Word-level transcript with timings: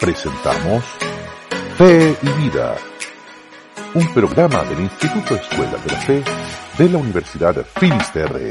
presentamos 0.00 0.82
Fe 1.76 2.16
y 2.22 2.42
Vida, 2.42 2.74
un 3.94 4.14
programa 4.14 4.64
del 4.64 4.80
Instituto 4.80 5.34
Escuela 5.34 5.76
de 5.76 5.92
la 5.92 5.98
Fe 6.00 6.22
de 6.78 6.88
la 6.88 6.98
Universidad 6.98 7.54
Finisterre. 7.78 8.48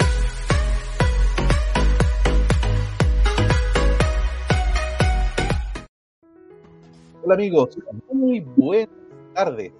Hola 7.23 7.33
amigos, 7.33 7.79
muy 8.11 8.41
buenas 8.41 8.89
tardes. 9.33 9.73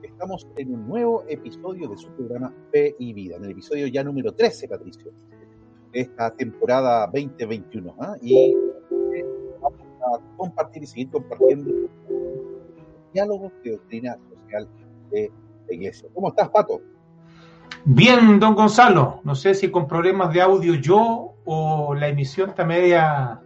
Estamos 0.00 0.46
en 0.56 0.72
un 0.72 0.86
nuevo 0.86 1.24
episodio 1.28 1.88
de 1.88 1.98
su 1.98 2.08
programa 2.10 2.54
Fe 2.70 2.94
y 2.96 3.12
Vida, 3.12 3.36
en 3.36 3.44
el 3.44 3.50
episodio 3.50 3.88
ya 3.88 4.04
número 4.04 4.32
13, 4.32 4.68
Patricio, 4.68 5.10
de 5.90 6.00
esta 6.00 6.30
temporada 6.30 7.06
2021. 7.06 7.96
¿ah? 7.98 8.14
Y 8.22 8.36
eh, 8.36 8.67
a 10.16 10.36
compartir 10.36 10.82
y 10.82 10.86
seguir 10.86 11.10
compartiendo 11.10 11.70
diálogos 13.12 13.52
de 13.64 13.72
doctrina 13.72 14.16
social 14.30 14.68
de 15.10 15.32
la 15.66 15.74
Iglesia. 15.74 16.08
¿Cómo 16.14 16.28
estás, 16.28 16.48
Pato? 16.48 16.80
Bien, 17.84 18.38
don 18.40 18.54
Gonzalo. 18.54 19.20
No 19.24 19.34
sé 19.34 19.54
si 19.54 19.70
con 19.70 19.86
problemas 19.86 20.32
de 20.32 20.40
audio 20.40 20.74
yo 20.74 21.34
o 21.44 21.94
la 21.94 22.08
emisión 22.08 22.50
está 22.50 22.64
media, 22.64 23.40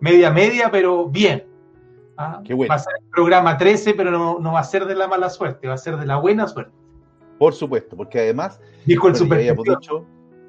media, 0.00 0.30
media, 0.30 0.70
pero 0.70 1.08
bien. 1.08 1.46
¿Ah? 2.16 2.40
Qué 2.44 2.54
bueno. 2.54 2.70
Va 2.70 2.76
a 2.76 2.78
ser 2.78 2.94
el 3.00 3.10
programa 3.10 3.56
13, 3.56 3.94
pero 3.94 4.10
no, 4.10 4.38
no 4.38 4.52
va 4.52 4.60
a 4.60 4.64
ser 4.64 4.86
de 4.86 4.94
la 4.94 5.08
mala 5.08 5.28
suerte, 5.28 5.66
va 5.66 5.74
a 5.74 5.78
ser 5.78 5.96
de 5.96 6.06
la 6.06 6.16
buena 6.16 6.46
suerte. 6.46 6.72
Por 7.38 7.52
supuesto, 7.52 7.96
porque 7.96 8.20
además 8.20 8.60
Dijo 8.86 9.08
el 9.08 9.12
bueno, 9.12 9.18
super 9.18 9.40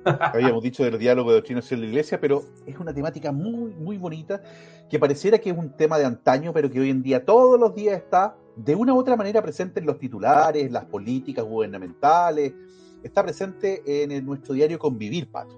habíamos 0.05 0.64
dicho, 0.64 0.84
habíamos 0.84 1.00
dicho 1.00 1.30
de 1.30 1.34
doctrina 1.36 1.62
social 1.62 1.80
de 1.82 1.86
la 1.88 1.90
iglesia, 1.91 2.20
pero 2.20 2.44
es 2.66 2.77
una 2.77 2.94
temática 2.94 3.32
muy, 3.32 3.74
muy 3.74 3.98
bonita, 3.98 4.41
que 4.90 4.99
pareciera 4.99 5.38
que 5.40 5.49
es 5.49 5.57
un 5.57 5.71
tema 5.76 5.98
de 5.98 6.05
antaño, 6.05 6.54
pero 6.54 6.70
que 6.70 6.80
hoy 6.80 6.90
en 6.90 7.02
día, 7.02 7.26
todos 7.26 7.60
los 7.60 7.74
días 7.76 7.98
está 7.98 8.35
de 8.55 8.76
una 8.76 8.93
u 8.93 8.99
otra 8.99 9.15
manera 9.15 9.41
presente 9.41 9.80
en 9.80 9.85
los 9.85 9.98
titulares, 9.99 10.71
las 10.71 10.85
políticas 10.85 11.43
gubernamentales, 11.46 12.54
está 13.04 13.24
presente 13.24 13.82
en 14.04 14.12
el- 14.12 14.26
nuestro 14.26 14.54
diario 14.54 14.80
Convivir, 14.80 15.30
Pato. 15.30 15.55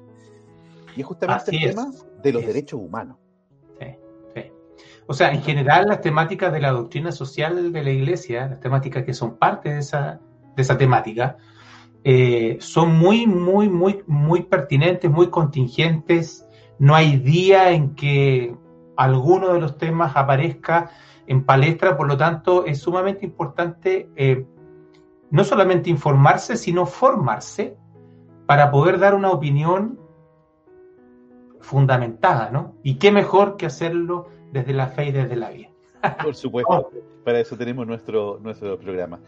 Y 0.95 1.01
es 1.01 1.05
justamente 1.05 1.43
Así 1.51 1.57
el 1.57 1.63
es. 1.69 1.75
tema 1.75 1.91
de 2.23 2.33
los 2.33 2.41
Es. 2.41 2.47
derechos 2.47 2.79
humanos. 2.79 3.17
Sí, 3.79 3.85
sí. 4.35 4.41
O 5.05 5.13
sea, 5.13 5.31
en 5.31 5.41
general 5.43 5.85
las 5.87 6.01
temáticas 6.01 6.51
de 6.51 6.59
la 6.59 6.71
doctrina 6.71 7.11
social 7.11 7.71
de 7.71 7.83
la 7.83 7.91
iglesia, 7.91 8.47
las 8.47 8.59
temáticas 8.59 9.03
que 9.03 9.13
son 9.13 9.37
parte 9.37 9.69
de 9.69 9.79
esa, 9.79 10.19
de 10.55 10.61
esa 10.61 10.77
temática, 10.77 11.37
eh, 12.09 12.55
son 12.61 12.97
muy, 12.97 13.27
muy, 13.27 13.67
muy, 13.67 14.01
muy 14.07 14.43
pertinentes, 14.43 15.11
muy 15.11 15.27
contingentes. 15.27 16.47
No 16.79 16.95
hay 16.95 17.17
día 17.17 17.71
en 17.71 17.95
que 17.95 18.55
alguno 18.95 19.53
de 19.53 19.59
los 19.59 19.77
temas 19.77 20.15
aparezca 20.15 20.89
en 21.25 21.43
palestra, 21.43 21.97
por 21.97 22.07
lo 22.07 22.15
tanto 22.15 22.65
es 22.65 22.79
sumamente 22.79 23.25
importante 23.25 24.09
eh, 24.15 24.45
no 25.31 25.43
solamente 25.43 25.89
informarse, 25.89 26.55
sino 26.55 26.85
formarse 26.85 27.75
para 28.45 28.71
poder 28.71 28.99
dar 28.99 29.13
una 29.13 29.31
opinión 29.31 29.99
fundamentada, 31.59 32.51
¿no? 32.51 32.75
Y 32.83 32.99
qué 32.99 33.11
mejor 33.11 33.57
que 33.57 33.65
hacerlo 33.65 34.29
desde 34.53 34.71
la 34.71 34.87
fe 34.87 35.07
y 35.07 35.11
desde 35.11 35.35
la 35.35 35.49
vida. 35.49 35.71
Por 36.23 36.35
supuesto, 36.35 36.89
para 37.25 37.41
eso 37.41 37.57
tenemos 37.57 37.85
nuestro, 37.85 38.39
nuestro 38.41 38.79
programa. 38.79 39.19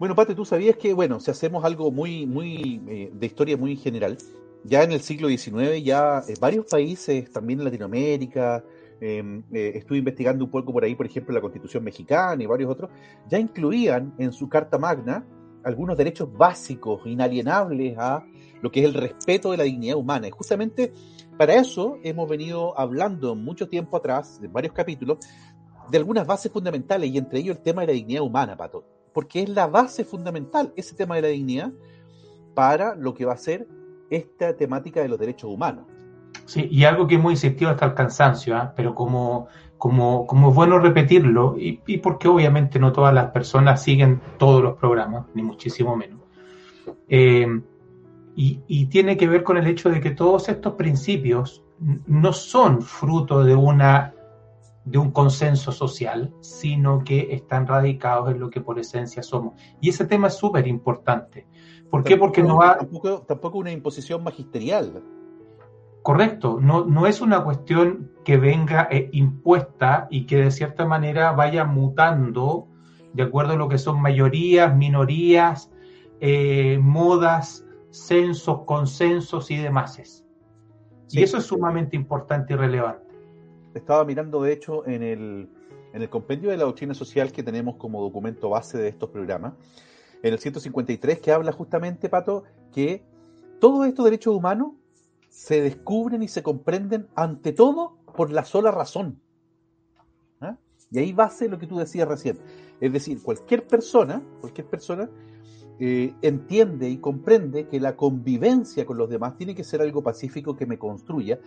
Bueno, 0.00 0.14
Pate, 0.14 0.34
tú 0.34 0.46
sabías 0.46 0.78
que, 0.78 0.94
bueno, 0.94 1.20
si 1.20 1.30
hacemos 1.30 1.62
algo 1.62 1.90
muy, 1.90 2.24
muy, 2.24 2.80
eh, 2.88 3.10
de 3.12 3.26
historia 3.26 3.58
muy 3.58 3.76
general, 3.76 4.16
ya 4.64 4.82
en 4.82 4.92
el 4.92 5.00
siglo 5.00 5.28
XIX, 5.28 5.84
ya 5.84 6.22
eh, 6.26 6.32
varios 6.40 6.64
países, 6.64 7.30
también 7.30 7.58
en 7.58 7.66
Latinoamérica, 7.66 8.64
eh, 8.98 9.42
eh, 9.52 9.72
estuve 9.74 9.98
investigando 9.98 10.42
un 10.42 10.50
poco 10.50 10.72
por 10.72 10.84
ahí, 10.84 10.94
por 10.94 11.04
ejemplo, 11.04 11.34
la 11.34 11.42
Constitución 11.42 11.84
mexicana 11.84 12.42
y 12.42 12.46
varios 12.46 12.70
otros, 12.70 12.90
ya 13.28 13.38
incluían 13.38 14.14
en 14.16 14.32
su 14.32 14.48
Carta 14.48 14.78
Magna 14.78 15.22
algunos 15.64 15.98
derechos 15.98 16.32
básicos, 16.32 17.02
inalienables 17.04 17.98
a 17.98 18.24
lo 18.62 18.72
que 18.72 18.80
es 18.80 18.86
el 18.86 18.94
respeto 18.94 19.50
de 19.50 19.58
la 19.58 19.64
dignidad 19.64 19.98
humana. 19.98 20.28
Y 20.28 20.30
justamente 20.30 20.94
para 21.36 21.56
eso 21.56 21.98
hemos 22.02 22.26
venido 22.26 22.72
hablando 22.80 23.34
mucho 23.34 23.68
tiempo 23.68 23.98
atrás, 23.98 24.40
en 24.42 24.50
varios 24.50 24.72
capítulos, 24.72 25.18
de 25.90 25.98
algunas 25.98 26.26
bases 26.26 26.50
fundamentales 26.50 27.10
y 27.10 27.18
entre 27.18 27.40
ellos 27.40 27.58
el 27.58 27.62
tema 27.62 27.82
de 27.82 27.88
la 27.88 27.92
dignidad 27.92 28.22
humana, 28.22 28.56
Pato, 28.56 28.99
porque 29.12 29.42
es 29.42 29.48
la 29.48 29.66
base 29.66 30.04
fundamental, 30.04 30.72
ese 30.76 30.94
tema 30.94 31.16
de 31.16 31.22
la 31.22 31.28
dignidad, 31.28 31.72
para 32.54 32.94
lo 32.94 33.14
que 33.14 33.24
va 33.24 33.34
a 33.34 33.38
ser 33.38 33.66
esta 34.10 34.56
temática 34.56 35.00
de 35.00 35.08
los 35.08 35.18
derechos 35.18 35.50
humanos. 35.50 35.86
Sí, 36.46 36.68
y 36.70 36.84
algo 36.84 37.06
que 37.06 37.14
hemos 37.14 37.32
insistido 37.32 37.70
hasta 37.70 37.86
el 37.86 37.94
cansancio, 37.94 38.56
¿ah? 38.56 38.72
pero 38.76 38.94
como, 38.94 39.46
como, 39.78 40.26
como 40.26 40.50
es 40.50 40.54
bueno 40.54 40.78
repetirlo, 40.78 41.54
y, 41.56 41.76
porque 41.98 42.28
obviamente 42.28 42.78
no 42.78 42.92
todas 42.92 43.14
las 43.14 43.30
personas 43.30 43.82
siguen 43.82 44.20
todos 44.38 44.62
los 44.62 44.76
programas, 44.76 45.26
ni 45.34 45.42
muchísimo 45.42 45.96
menos. 45.96 46.20
Eh, 47.08 47.60
y, 48.36 48.86
tiene 48.86 49.16
que 49.16 49.28
ver 49.28 49.42
con 49.42 49.58
el 49.58 49.66
hecho 49.66 49.90
de 49.90 50.00
que 50.00 50.10
todos 50.10 50.48
estos 50.48 50.74
principios 50.74 51.62
no 52.06 52.32
son 52.32 52.80
fruto 52.80 53.44
de 53.44 53.54
una 53.54 54.14
de 54.84 54.98
un 54.98 55.10
consenso 55.10 55.72
social, 55.72 56.34
sino 56.40 57.04
que 57.04 57.34
están 57.34 57.66
radicados 57.66 58.30
en 58.30 58.40
lo 58.40 58.50
que 58.50 58.60
por 58.60 58.78
esencia 58.78 59.22
somos. 59.22 59.54
Y 59.80 59.90
ese 59.90 60.06
tema 60.06 60.28
es 60.28 60.34
súper 60.34 60.66
importante. 60.66 61.46
¿Por 61.90 62.04
qué? 62.04 62.16
Porque 62.16 62.42
nos 62.42 62.58
va, 62.58 62.78
Tampoco, 62.78 63.22
tampoco 63.22 63.58
una 63.58 63.72
imposición 63.72 64.22
magisterial. 64.22 65.02
Correcto, 66.02 66.58
no, 66.60 66.86
no 66.86 67.06
es 67.06 67.20
una 67.20 67.44
cuestión 67.44 68.12
que 68.24 68.38
venga 68.38 68.88
eh, 68.90 69.10
impuesta 69.12 70.08
y 70.10 70.24
que 70.24 70.36
de 70.36 70.50
cierta 70.50 70.86
manera 70.86 71.32
vaya 71.32 71.64
mutando 71.64 72.68
de 73.12 73.24
acuerdo 73.24 73.52
a 73.52 73.56
lo 73.56 73.68
que 73.68 73.76
son 73.76 74.00
mayorías, 74.00 74.74
minorías, 74.74 75.70
eh, 76.20 76.78
modas, 76.80 77.66
censos, 77.90 78.62
consensos 78.64 79.50
y 79.50 79.56
demás. 79.56 79.94
Sí. 79.94 81.18
Y 81.18 81.22
eso 81.22 81.38
es 81.38 81.44
sumamente 81.44 81.96
importante 81.96 82.54
y 82.54 82.56
relevante. 82.56 83.09
Estaba 83.74 84.04
mirando, 84.04 84.42
de 84.42 84.52
hecho, 84.52 84.86
en 84.86 85.02
el, 85.02 85.48
en 85.92 86.02
el 86.02 86.08
compendio 86.08 86.50
de 86.50 86.56
la 86.56 86.64
doctrina 86.64 86.94
social 86.94 87.32
que 87.32 87.42
tenemos 87.42 87.76
como 87.76 88.02
documento 88.02 88.50
base 88.50 88.78
de 88.78 88.88
estos 88.88 89.10
programas, 89.10 89.54
en 90.22 90.32
el 90.32 90.38
153, 90.38 91.20
que 91.20 91.32
habla 91.32 91.52
justamente, 91.52 92.08
Pato, 92.08 92.44
que 92.72 93.02
todos 93.60 93.86
estos 93.86 94.04
derechos 94.04 94.34
humanos 94.34 94.72
se 95.28 95.62
descubren 95.62 96.22
y 96.22 96.28
se 96.28 96.42
comprenden 96.42 97.08
ante 97.14 97.52
todo 97.52 97.96
por 98.16 98.30
la 98.30 98.44
sola 98.44 98.70
razón. 98.70 99.20
¿Ah? 100.40 100.56
Y 100.90 100.98
ahí 100.98 101.12
base 101.12 101.48
lo 101.48 101.58
que 101.58 101.66
tú 101.66 101.78
decías 101.78 102.08
recién. 102.08 102.38
Es 102.80 102.92
decir, 102.92 103.22
cualquier 103.22 103.66
persona, 103.66 104.22
cualquier 104.40 104.66
persona 104.66 105.08
eh, 105.82 106.12
entiende 106.20 106.90
y 106.90 106.98
comprende 106.98 107.66
que 107.66 107.80
la 107.80 107.96
convivencia 107.96 108.84
con 108.84 108.98
los 108.98 109.08
demás 109.08 109.38
tiene 109.38 109.54
que 109.54 109.64
ser 109.64 109.80
algo 109.80 110.02
pacífico 110.02 110.54
que 110.54 110.66
me 110.66 110.78
construya, 110.78 111.40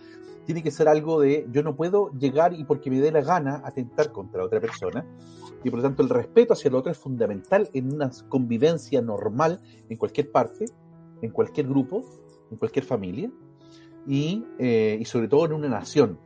tiene 0.44 0.60
que 0.60 0.72
ser 0.72 0.88
algo 0.88 1.20
de 1.20 1.46
yo 1.52 1.62
no 1.62 1.76
puedo 1.76 2.10
llegar 2.18 2.52
y 2.52 2.64
porque 2.64 2.90
me 2.90 3.00
dé 3.00 3.12
la 3.12 3.22
gana 3.22 3.62
atentar 3.64 4.10
contra 4.10 4.44
otra 4.44 4.60
persona, 4.60 5.06
y 5.62 5.70
por 5.70 5.78
lo 5.78 5.84
tanto 5.84 6.02
el 6.02 6.08
respeto 6.08 6.52
hacia 6.52 6.68
el 6.68 6.74
otro 6.74 6.90
es 6.90 6.98
fundamental 6.98 7.70
en 7.72 7.94
una 7.94 8.10
convivencia 8.28 9.00
normal 9.00 9.60
en 9.88 9.96
cualquier 9.96 10.32
parte, 10.32 10.64
en 11.22 11.30
cualquier 11.30 11.68
grupo, 11.68 12.04
en 12.50 12.56
cualquier 12.56 12.84
familia, 12.84 13.30
y, 14.04 14.44
eh, 14.58 14.98
y 15.00 15.04
sobre 15.04 15.28
todo 15.28 15.46
en 15.46 15.52
una 15.52 15.68
nación. 15.68 16.18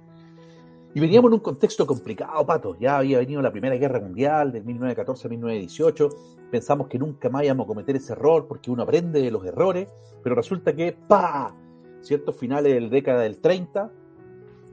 Y 0.99 1.01
veníamos 1.01 1.29
en 1.29 1.35
un 1.35 1.39
contexto 1.39 1.87
complicado, 1.87 2.45
Pato. 2.45 2.77
Ya 2.77 2.97
había 2.97 3.19
venido 3.19 3.41
la 3.41 3.53
Primera 3.53 3.77
Guerra 3.77 4.01
Mundial 4.01 4.51
del 4.51 4.65
1914 4.65 5.29
a 5.29 5.31
1918. 5.31 6.09
Pensamos 6.51 6.89
que 6.89 6.99
nunca 6.99 7.29
más 7.29 7.45
íbamos 7.45 7.67
a 7.67 7.69
cometer 7.69 7.95
ese 7.95 8.15
error 8.15 8.49
porque 8.49 8.69
uno 8.69 8.83
aprende 8.83 9.23
de 9.23 9.31
los 9.31 9.45
errores, 9.45 9.87
pero 10.25 10.35
resulta 10.35 10.75
que, 10.75 10.97
¡pa! 11.07 11.55
Ciertos 12.01 12.35
finales 12.35 12.75
del 12.75 12.91
década 12.91 13.21
del 13.21 13.39
30, 13.39 13.93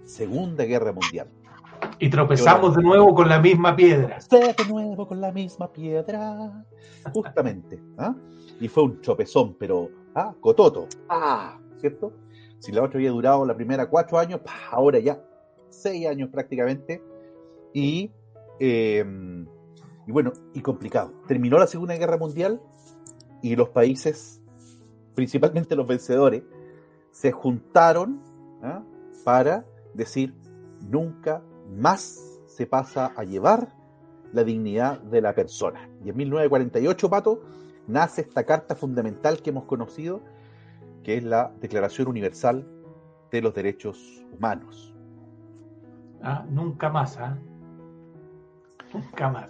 Segunda 0.04 0.64
Guerra 0.64 0.94
Mundial. 0.94 1.28
Y 2.00 2.10
tropezamos 2.10 2.76
de 2.76 2.82
nuevo 2.82 3.14
con 3.14 3.30
la 3.30 3.40
misma 3.40 3.76
piedra. 3.76 4.18
De 4.32 4.56
nuevo 4.68 5.08
con 5.08 5.22
la 5.22 5.32
misma 5.32 5.72
piedra. 5.72 6.66
Justamente. 7.14 7.80
¿ah? 8.00 8.16
Y 8.60 8.68
fue 8.68 8.82
un 8.82 9.00
chopezón, 9.02 9.58
pero 9.60 9.92
¿ah? 10.16 10.34
cototo. 10.42 10.88
¡Ah! 11.08 11.60
¿Cierto? 11.78 12.14
Si 12.58 12.72
la 12.72 12.82
otra 12.82 12.98
había 12.98 13.12
durado 13.12 13.46
la 13.46 13.56
primera 13.56 13.88
cuatro 13.88 14.18
años, 14.18 14.40
¡pah! 14.40 14.72
ahora 14.72 14.98
ya 14.98 15.22
seis 15.76 16.08
años 16.08 16.30
prácticamente. 16.30 17.02
Y, 17.74 18.12
eh, 18.60 19.04
y 20.08 20.12
bueno, 20.12 20.32
y 20.54 20.62
complicado. 20.62 21.12
Terminó 21.28 21.58
la 21.58 21.68
Segunda 21.68 21.96
Guerra 21.96 22.18
Mundial 22.18 22.62
y 23.42 23.56
los 23.56 23.70
países, 23.70 24.42
principalmente 25.14 25.76
los 25.76 25.88
vencedores, 25.88 26.44
se 27.12 27.32
juntaron 27.32 28.22
¿ah? 28.64 28.84
para 29.24 29.66
decir 29.94 30.34
nunca 30.82 31.42
más 31.70 32.40
se 32.46 32.66
pasa 32.66 33.14
a 33.16 33.24
llevar 33.24 33.74
la 34.34 34.44
dignidad 34.44 35.00
de 35.02 35.22
la 35.22 35.34
persona. 35.34 35.90
Y 36.04 36.10
en 36.10 36.18
1948, 36.18 37.10
Pato, 37.10 37.42
nace 37.88 38.22
esta 38.22 38.44
carta 38.46 38.76
fundamental 38.76 39.42
que 39.42 39.52
hemos 39.52 39.66
conocido, 39.66 40.22
que 41.04 41.18
es 41.18 41.24
la 41.24 41.54
Declaración 41.62 42.08
Universal 42.08 42.68
de 43.32 43.42
los 43.42 43.54
Derechos 43.54 44.26
Humanos. 44.32 44.95
Ah, 46.26 46.44
nunca 46.50 46.90
más. 46.90 47.18
¿ah? 47.18 47.38
Nunca 48.92 49.30
más. 49.30 49.50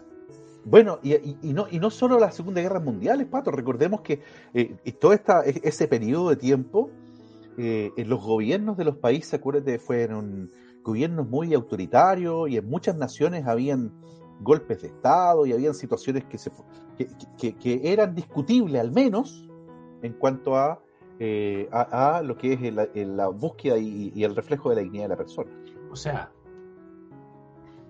Bueno, 0.66 1.00
y, 1.04 1.54
no, 1.54 1.68
y 1.72 1.80
no 1.80 1.90
solo 1.90 2.20
la 2.20 2.32
Segunda 2.32 2.60
Guerra 2.60 2.80
Mundial, 2.80 3.26
Pato, 3.28 3.52
recordemos 3.52 4.02
que 4.02 4.22
eh, 4.54 4.76
todo 5.00 5.14
esta, 5.14 5.46
e, 5.46 5.62
ese 5.64 5.88
periodo 5.88 6.32
de 6.32 6.36
tiempo, 6.36 6.90
eh, 7.58 7.92
en 7.96 8.10
los 8.10 8.22
gobiernos 8.22 8.76
de 8.76 8.84
los 8.84 8.98
países, 8.98 9.36
acuérdate, 9.36 9.80
fueron 9.80 10.52
gobiernos 10.84 11.30
muy 11.30 11.54
autoritarios 11.54 12.50
y 12.50 12.58
en 12.58 12.68
muchas 12.68 12.98
naciones 12.98 13.48
habían 13.48 13.94
golpes 14.42 14.82
de 14.82 14.88
Estado 14.90 15.46
y 15.46 15.54
habían 15.54 15.76
situaciones 15.76 16.26
que, 16.26 16.38
se, 16.38 16.52
que, 17.38 17.82
eran 17.84 18.16
discutibles 18.16 18.82
al 18.82 18.92
menos 18.92 19.48
en 20.02 20.14
cuanto 20.14 20.58
a, 20.58 20.82
eh, 21.20 21.70
a, 21.72 22.22
lo 22.24 22.38
que 22.38 22.54
es 22.54 23.08
la, 23.08 23.28
búsqueda 23.30 23.78
y, 23.78 24.12
y, 24.14 24.24
el 24.24 24.36
reflejo 24.36 24.72
de 24.72 24.76
la 24.78 24.82
dignidad 24.82 25.06
de 25.06 25.10
la 25.10 25.18
persona. 25.18 25.52
O 25.92 25.96
sea, 25.96 26.32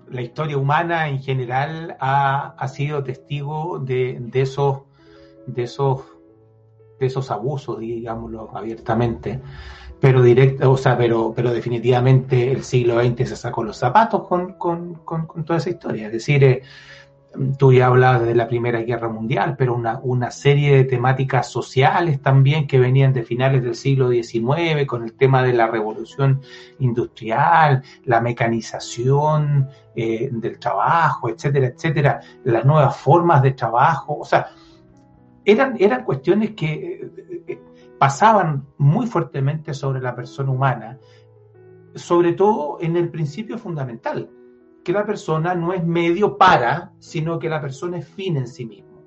la 0.10 0.22
historia 0.22 0.58
humana 0.58 1.10
en 1.10 1.22
general 1.22 1.98
ha, 2.00 2.56
ha 2.58 2.68
sido 2.68 3.04
testigo 3.04 3.80
de, 3.80 4.18
de, 4.20 4.42
esos, 4.42 4.82
de, 5.48 5.64
esos, 5.64 6.02
de 7.00 7.08
esos 7.08 7.32
abusos, 7.32 7.80
digámoslo 7.80 8.56
abiertamente. 8.56 9.42
Pero 10.00 10.22
directo, 10.22 10.72
o 10.72 10.78
sea, 10.78 10.98
pero, 10.98 11.34
pero 11.36 11.52
definitivamente 11.52 12.52
el 12.52 12.64
siglo 12.64 13.02
XX 13.02 13.30
se 13.30 13.36
sacó 13.36 13.64
los 13.64 13.78
zapatos 13.78 14.28
con, 14.28 14.54
con, 14.54 14.96
con, 14.96 15.46
toda 15.46 15.58
esa 15.58 15.70
historia. 15.70 16.08
Es 16.08 16.12
decir, 16.12 16.44
eh, 16.44 16.62
tú 17.58 17.74
ya 17.74 17.88
hablabas 17.88 18.26
de 18.26 18.36
la 18.36 18.48
Primera 18.48 18.82
Guerra 18.82 19.10
Mundial, 19.10 19.56
pero 19.58 19.76
una, 19.76 20.00
una, 20.04 20.32
serie 20.32 20.76
de 20.76 20.84
temáticas 20.84 21.50
sociales 21.50 22.22
también 22.22 22.68
que 22.68 22.80
venían 22.80 23.14
de 23.14 23.24
finales 23.24 23.64
del 23.64 23.76
siglo 23.76 24.10
XIX, 24.10 24.86
con 24.86 25.04
el 25.04 25.14
tema 25.14 25.44
de 25.44 25.54
la 25.54 25.68
revolución 25.68 26.42
industrial, 26.80 27.84
la 28.06 28.22
mecanización 28.22 29.70
eh, 29.96 30.30
del 30.32 30.60
trabajo, 30.60 31.30
etcétera, 31.30 31.68
etcétera, 31.68 32.20
las 32.44 32.66
nuevas 32.66 32.98
formas 32.98 33.42
de 33.42 33.52
trabajo, 33.52 34.18
o 34.20 34.26
sea, 34.26 34.48
eran, 35.46 35.78
eran 35.80 36.04
cuestiones 36.04 36.52
que 36.52 36.74
eh, 36.74 37.44
eh, 37.48 37.62
pasaban 37.98 38.66
muy 38.78 39.08
fuertemente 39.08 39.74
sobre 39.74 40.02
la 40.02 40.16
persona 40.16 40.52
humana, 40.52 41.00
sobre 41.94 42.34
todo 42.34 42.78
en 42.82 42.98
el 42.98 43.10
principio 43.10 43.58
fundamental, 43.58 44.30
que 44.86 44.94
la 44.94 45.04
persona 45.04 45.56
no 45.56 45.74
es 45.74 45.84
medio 45.84 46.38
para, 46.38 46.94
sino 47.00 47.40
que 47.40 47.50
la 47.50 47.60
persona 47.60 47.98
es 47.98 48.08
fin 48.08 48.38
en 48.38 48.48
sí 48.48 48.66
mismo. 48.66 49.02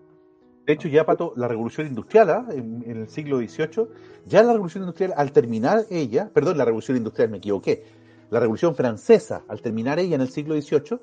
De 0.67 0.73
hecho, 0.73 0.89
ya, 0.89 1.07
Pato, 1.07 1.33
la 1.37 1.47
revolución 1.47 1.87
industrial, 1.87 2.31
¿ah? 2.31 2.47
en, 2.51 2.83
el 2.85 3.09
siglo 3.09 3.39
XVIII, 3.39 3.87
ya 4.27 4.43
la 4.43 4.53
revolución 4.53 4.83
industrial, 4.83 5.15
al 5.17 5.31
terminar 5.31 5.87
ella, 5.89 6.31
perdón, 6.35 6.59
la 6.59 6.65
revolución 6.65 6.97
industrial, 6.97 7.31
me 7.31 7.39
equivoqué, 7.39 7.85
la 8.29 8.41
revolución 8.41 8.75
francesa, 8.75 9.45
al 9.49 9.63
terminar 9.63 10.01
ella 10.01 10.17
en 10.17 10.21
el 10.21 10.29
siglo 10.31 10.61
XVIII, 10.61 10.99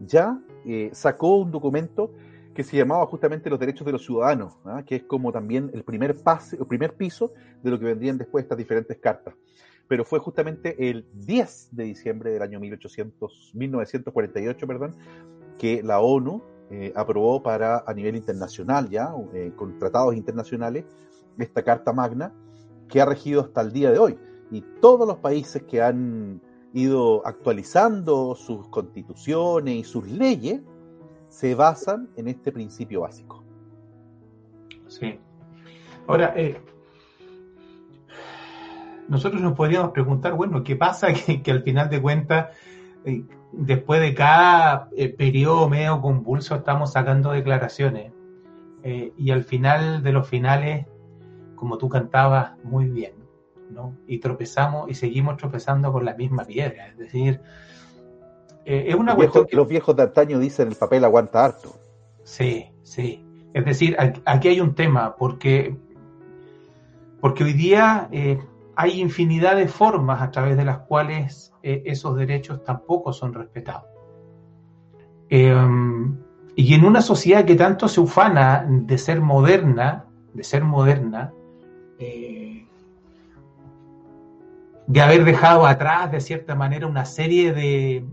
ya 0.00 0.38
eh, 0.66 0.90
sacó 0.92 1.38
un 1.38 1.50
documento 1.50 2.12
que 2.54 2.62
se 2.62 2.76
llamaba 2.76 3.06
justamente 3.06 3.48
los 3.48 3.58
derechos 3.58 3.86
de 3.86 3.92
los 3.92 4.04
ciudadanos, 4.04 4.52
¿ah? 4.66 4.82
que 4.86 4.96
es 4.96 5.02
como 5.04 5.32
también 5.32 5.70
el 5.72 5.82
primer, 5.82 6.14
pase, 6.22 6.56
el 6.56 6.66
primer 6.66 6.94
piso 6.94 7.32
de 7.62 7.70
lo 7.70 7.78
que 7.78 7.86
vendrían 7.86 8.18
después 8.18 8.44
estas 8.44 8.58
diferentes 8.58 8.98
cartas 8.98 9.34
pero 9.90 10.04
fue 10.04 10.20
justamente 10.20 10.88
el 10.88 11.04
10 11.14 11.70
de 11.72 11.82
diciembre 11.82 12.30
del 12.30 12.42
año 12.42 12.60
1800, 12.60 13.50
1948, 13.54 14.66
perdón, 14.68 14.94
que 15.58 15.82
la 15.82 15.98
ONU 15.98 16.44
eh, 16.70 16.92
aprobó 16.94 17.42
para 17.42 17.82
a 17.84 17.92
nivel 17.92 18.14
internacional 18.14 18.88
ya, 18.88 19.12
eh, 19.34 19.50
con 19.56 19.80
tratados 19.80 20.14
internacionales, 20.14 20.84
esta 21.38 21.64
Carta 21.64 21.92
Magna 21.92 22.32
que 22.88 23.00
ha 23.00 23.04
regido 23.04 23.40
hasta 23.40 23.62
el 23.62 23.72
día 23.72 23.90
de 23.90 23.98
hoy. 23.98 24.16
Y 24.52 24.60
todos 24.80 25.08
los 25.08 25.16
países 25.16 25.64
que 25.64 25.82
han 25.82 26.40
ido 26.72 27.26
actualizando 27.26 28.36
sus 28.36 28.68
constituciones 28.68 29.74
y 29.74 29.82
sus 29.82 30.06
leyes 30.06 30.60
se 31.30 31.56
basan 31.56 32.08
en 32.14 32.28
este 32.28 32.52
principio 32.52 33.00
básico. 33.00 33.42
Sí. 34.86 35.18
Ahora, 36.06 36.32
eh, 36.36 36.60
nosotros 39.10 39.42
nos 39.42 39.54
podríamos 39.54 39.90
preguntar, 39.90 40.34
bueno, 40.34 40.62
¿qué 40.62 40.76
pasa 40.76 41.08
que, 41.42 41.50
al 41.50 41.62
final 41.62 41.90
de 41.90 42.00
cuentas, 42.00 42.48
eh, 43.04 43.24
después 43.52 44.00
de 44.00 44.14
cada 44.14 44.88
eh, 44.96 45.08
periodo 45.08 45.68
medio 45.68 46.00
convulso, 46.00 46.54
estamos 46.54 46.92
sacando 46.92 47.32
declaraciones? 47.32 48.12
Eh, 48.82 49.12
y 49.18 49.32
al 49.32 49.42
final 49.42 50.02
de 50.02 50.12
los 50.12 50.28
finales, 50.28 50.86
como 51.56 51.76
tú 51.76 51.88
cantabas 51.88 52.52
muy 52.62 52.86
bien, 52.86 53.12
¿no? 53.68 53.94
Y 54.06 54.18
tropezamos 54.18 54.88
y 54.88 54.94
seguimos 54.94 55.36
tropezando 55.36 55.92
con 55.92 56.04
la 56.04 56.14
misma 56.14 56.44
piedra. 56.44 56.86
Es 56.86 56.96
decir, 56.96 57.40
es 58.64 58.94
una 58.94 59.12
los 59.12 59.16
cuestión 59.16 59.46
que... 59.46 59.56
Los 59.56 59.68
viejos 59.68 59.96
de 59.96 60.04
antaño 60.04 60.38
dicen 60.38 60.68
el 60.68 60.76
papel 60.76 61.04
aguanta 61.04 61.44
harto. 61.44 61.74
Sí, 62.22 62.70
sí. 62.82 63.26
Es 63.52 63.64
decir, 63.64 63.96
aquí 64.24 64.48
hay 64.48 64.60
un 64.60 64.76
tema, 64.76 65.16
porque, 65.16 65.76
porque 67.20 67.42
hoy 67.42 67.52
día 67.52 68.08
hay 68.80 68.98
infinidad 68.98 69.56
de 69.56 69.68
formas 69.68 70.22
a 70.22 70.30
través 70.30 70.56
de 70.56 70.64
las 70.64 70.78
cuales 70.78 71.52
eh, 71.62 71.82
esos 71.84 72.16
derechos 72.16 72.64
tampoco 72.64 73.12
son 73.12 73.34
respetados. 73.34 73.84
Em, 75.28 76.16
y 76.56 76.74
en 76.74 76.84
una 76.86 77.02
sociedad 77.02 77.44
que 77.44 77.56
tanto 77.56 77.88
se 77.88 78.00
ufana 78.00 78.66
de 78.66 78.96
ser 78.96 79.20
moderna, 79.20 80.06
de 80.32 80.42
ser 80.42 80.64
moderna, 80.64 81.30
eh, 81.98 82.66
de 84.86 85.00
haber 85.02 85.24
dejado 85.24 85.66
atrás 85.66 86.10
de 86.10 86.20
cierta 86.20 86.54
manera 86.54 86.86
una 86.86 87.04
serie 87.04 87.52
de, 87.52 88.04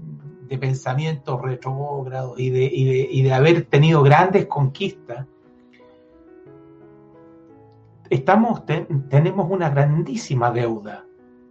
pensamientos 0.60 1.42
retrógrados 1.42 2.40
y 2.40 2.50
de, 2.50 2.70
y 2.74 3.22
de 3.22 3.34
haber 3.34 3.66
tenido 3.66 4.02
grandes 4.02 4.48
conquistas, 4.48 5.26
estamos, 8.10 8.64
tenemos 8.66 9.48
una 9.50 9.70
grandísima 9.70 10.52
deuda, 10.52 11.06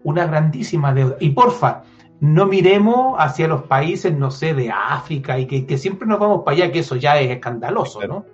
una 0.04 0.26
grandísima 0.26 0.92
deuda. 0.92 1.16
Y 1.20 1.30
porfa, 1.30 1.82
no 2.20 2.46
miremos 2.46 3.16
hacia 3.18 3.48
los 3.48 3.64
países, 3.64 4.16
no 4.16 4.30
sé, 4.30 4.54
de 4.54 4.70
África 4.70 5.38
y 5.38 5.46
que, 5.46 5.78
siempre 5.78 6.08
nos 6.08 6.18
vamos 6.18 6.42
para 6.44 6.56
allá, 6.56 6.72
que 6.72 6.78
eso 6.80 6.96
ya 6.96 7.18
es 7.18 7.30
escandaloso, 7.30 8.06
¿no? 8.06 8.24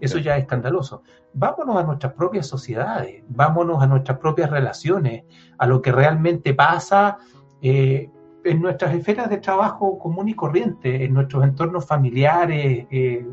Eso 0.00 0.18
ya 0.18 0.36
es 0.36 0.42
escandaloso. 0.42 1.02
Vámonos 1.34 1.76
a 1.76 1.84
nuestras 1.84 2.14
propias 2.14 2.46
sociedades, 2.46 3.22
vámonos 3.28 3.82
a 3.82 3.86
nuestras 3.86 4.18
propias 4.18 4.50
relaciones, 4.50 5.24
a 5.58 5.66
lo 5.66 5.80
que 5.82 5.92
realmente 5.92 6.54
pasa 6.54 7.18
eh, 7.60 8.10
en 8.42 8.62
nuestras 8.62 8.94
esferas 8.94 9.28
de 9.28 9.38
trabajo 9.38 9.98
común 9.98 10.28
y 10.28 10.34
corriente, 10.34 11.04
en 11.04 11.12
nuestros 11.12 11.44
entornos 11.44 11.86
familiares, 11.86 12.86
eh, 12.90 13.26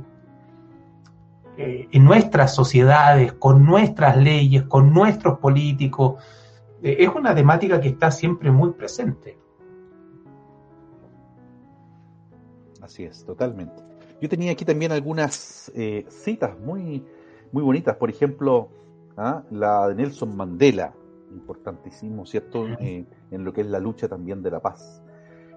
eh, 1.58 1.88
en 1.92 2.06
nuestras 2.06 2.54
sociedades, 2.54 3.34
con 3.34 3.66
nuestras 3.66 4.16
leyes, 4.16 4.64
con 4.64 4.94
nuestros 4.94 5.40
políticos. 5.40 6.24
Eh, 6.84 6.98
es 7.00 7.10
una 7.10 7.34
temática 7.34 7.82
que 7.82 7.90
está 7.90 8.12
siempre 8.12 8.52
muy 8.52 8.74
presente. 8.74 9.40
Así 12.80 13.06
es, 13.06 13.26
totalmente. 13.26 13.82
Yo 14.22 14.30
tenía 14.30 14.52
aquí 14.52 14.66
también 14.66 14.92
algunas 14.92 15.72
eh, 15.76 16.06
citas 16.10 16.60
muy, 16.60 17.04
muy 17.52 17.64
bonitas, 17.64 17.96
por 17.96 18.12
ejemplo, 18.12 18.70
¿ah? 19.18 19.42
la 19.50 19.88
de 19.88 19.96
Nelson 19.96 20.38
Mandela, 20.38 20.94
importantísimo, 21.32 22.26
¿cierto? 22.28 22.68
en 22.80 23.08
lo 23.44 23.52
que 23.52 23.62
es 23.62 23.68
la 23.68 23.80
lucha 23.80 24.08
también 24.08 24.44
de 24.44 24.52
la 24.52 24.60
paz. 24.60 25.02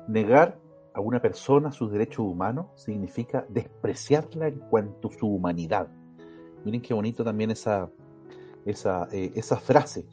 Negar 0.09 0.59
a 0.95 1.01
una 1.01 1.21
persona 1.21 1.73
sus 1.73 1.91
derechos 1.91 2.21
humanos 2.21 2.67
significa 2.75 3.45
despreciarla 3.49 4.49
en 4.49 4.59
cuanto 4.59 5.09
a 5.09 5.13
su 5.13 5.27
humanidad. 5.27 5.89
Miren 6.65 6.83
qué 6.83 6.95
bonito 6.95 7.25
también 7.25 7.51
esa, 7.51 7.91
esa, 8.65 9.09
eh, 9.13 9.33
esa 9.35 9.57
frase. 9.57 10.07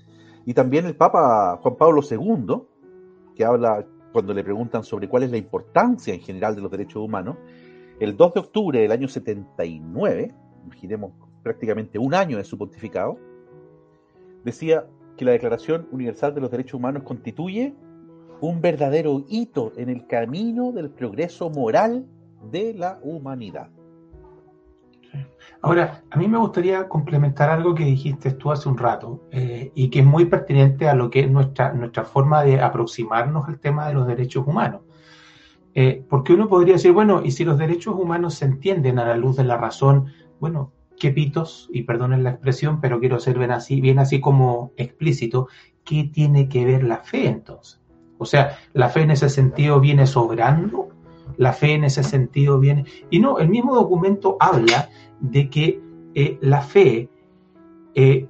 Y 0.45 0.53
también 0.53 0.85
el 0.85 0.95
Papa 0.95 1.59
Juan 1.61 1.75
Pablo 1.75 2.01
II, 2.09 2.61
que 3.35 3.43
habla 3.43 3.85
cuando 4.13 4.33
le 4.33 4.43
preguntan 4.43 4.83
sobre 4.83 5.09
cuál 5.09 5.23
es 5.23 5.31
la 5.31 5.37
importancia 5.37 6.13
en 6.13 6.21
general 6.21 6.55
de 6.55 6.61
los 6.61 6.71
derechos 6.71 7.03
humanos, 7.03 7.37
el 7.99 8.15
2 8.15 8.33
de 8.33 8.39
octubre 8.39 8.79
del 8.79 8.91
año 8.91 9.07
79, 9.07 10.33
imaginemos 10.65 11.11
prácticamente 11.43 11.99
un 11.99 12.13
año 12.13 12.37
de 12.37 12.43
su 12.43 12.57
pontificado, 12.57 13.17
decía 14.43 14.87
que 15.17 15.25
la 15.25 15.31
Declaración 15.31 15.87
Universal 15.91 16.33
de 16.33 16.41
los 16.41 16.51
Derechos 16.51 16.75
Humanos 16.75 17.03
constituye 17.03 17.75
un 18.41 18.61
verdadero 18.61 19.23
hito 19.27 19.73
en 19.77 19.89
el 19.89 20.05
camino 20.07 20.71
del 20.71 20.89
progreso 20.89 21.49
moral 21.49 22.05
de 22.51 22.73
la 22.73 22.99
humanidad. 23.03 23.69
Ahora, 25.61 26.03
a 26.11 26.17
mí 26.17 26.27
me 26.27 26.37
gustaría 26.37 26.87
complementar 26.87 27.49
algo 27.49 27.73
que 27.73 27.83
dijiste 27.83 28.31
tú 28.31 28.51
hace 28.51 28.69
un 28.69 28.77
rato 28.77 29.23
eh, 29.31 29.71
y 29.73 29.89
que 29.89 29.99
es 29.99 30.05
muy 30.05 30.25
pertinente 30.25 30.87
a 30.87 30.93
lo 30.93 31.09
que 31.09 31.21
es 31.21 31.31
nuestra, 31.31 31.73
nuestra 31.73 32.03
forma 32.03 32.43
de 32.43 32.61
aproximarnos 32.61 33.47
al 33.47 33.59
tema 33.59 33.87
de 33.87 33.95
los 33.95 34.05
derechos 34.05 34.45
humanos. 34.45 34.81
Eh, 35.73 36.03
porque 36.09 36.33
uno 36.33 36.47
podría 36.47 36.73
decir, 36.73 36.91
bueno, 36.91 37.21
y 37.23 37.31
si 37.31 37.43
los 37.43 37.57
derechos 37.57 37.95
humanos 37.95 38.35
se 38.35 38.45
entienden 38.45 38.99
a 38.99 39.05
la 39.05 39.17
luz 39.17 39.35
de 39.37 39.43
la 39.43 39.57
razón, 39.57 40.07
bueno, 40.39 40.71
qué 40.99 41.11
pitos, 41.11 41.69
y 41.71 41.83
perdonen 41.83 42.23
la 42.23 42.31
expresión, 42.31 42.81
pero 42.81 42.99
quiero 42.99 43.19
ser 43.19 43.37
bien 43.37 43.51
así, 43.51 43.81
bien 43.81 43.99
así 43.99 44.19
como 44.19 44.71
explícito, 44.77 45.47
¿qué 45.83 46.09
tiene 46.11 46.49
que 46.49 46.65
ver 46.65 46.83
la 46.83 46.97
fe 46.97 47.27
entonces? 47.27 47.79
O 48.17 48.25
sea, 48.25 48.57
¿la 48.73 48.89
fe 48.89 49.01
en 49.01 49.11
ese 49.11 49.29
sentido 49.29 49.79
viene 49.79 50.07
sobrando 50.07 50.89
la 51.37 51.53
fe 51.53 51.73
en 51.73 51.83
ese 51.83 52.03
sentido 52.03 52.59
viene. 52.59 52.85
Y 53.09 53.19
no, 53.19 53.37
el 53.39 53.47
mismo 53.49 53.75
documento 53.75 54.37
habla 54.39 54.89
de 55.19 55.49
que 55.49 55.81
eh, 56.13 56.37
la 56.41 56.61
fe 56.61 57.09
eh, 57.95 58.27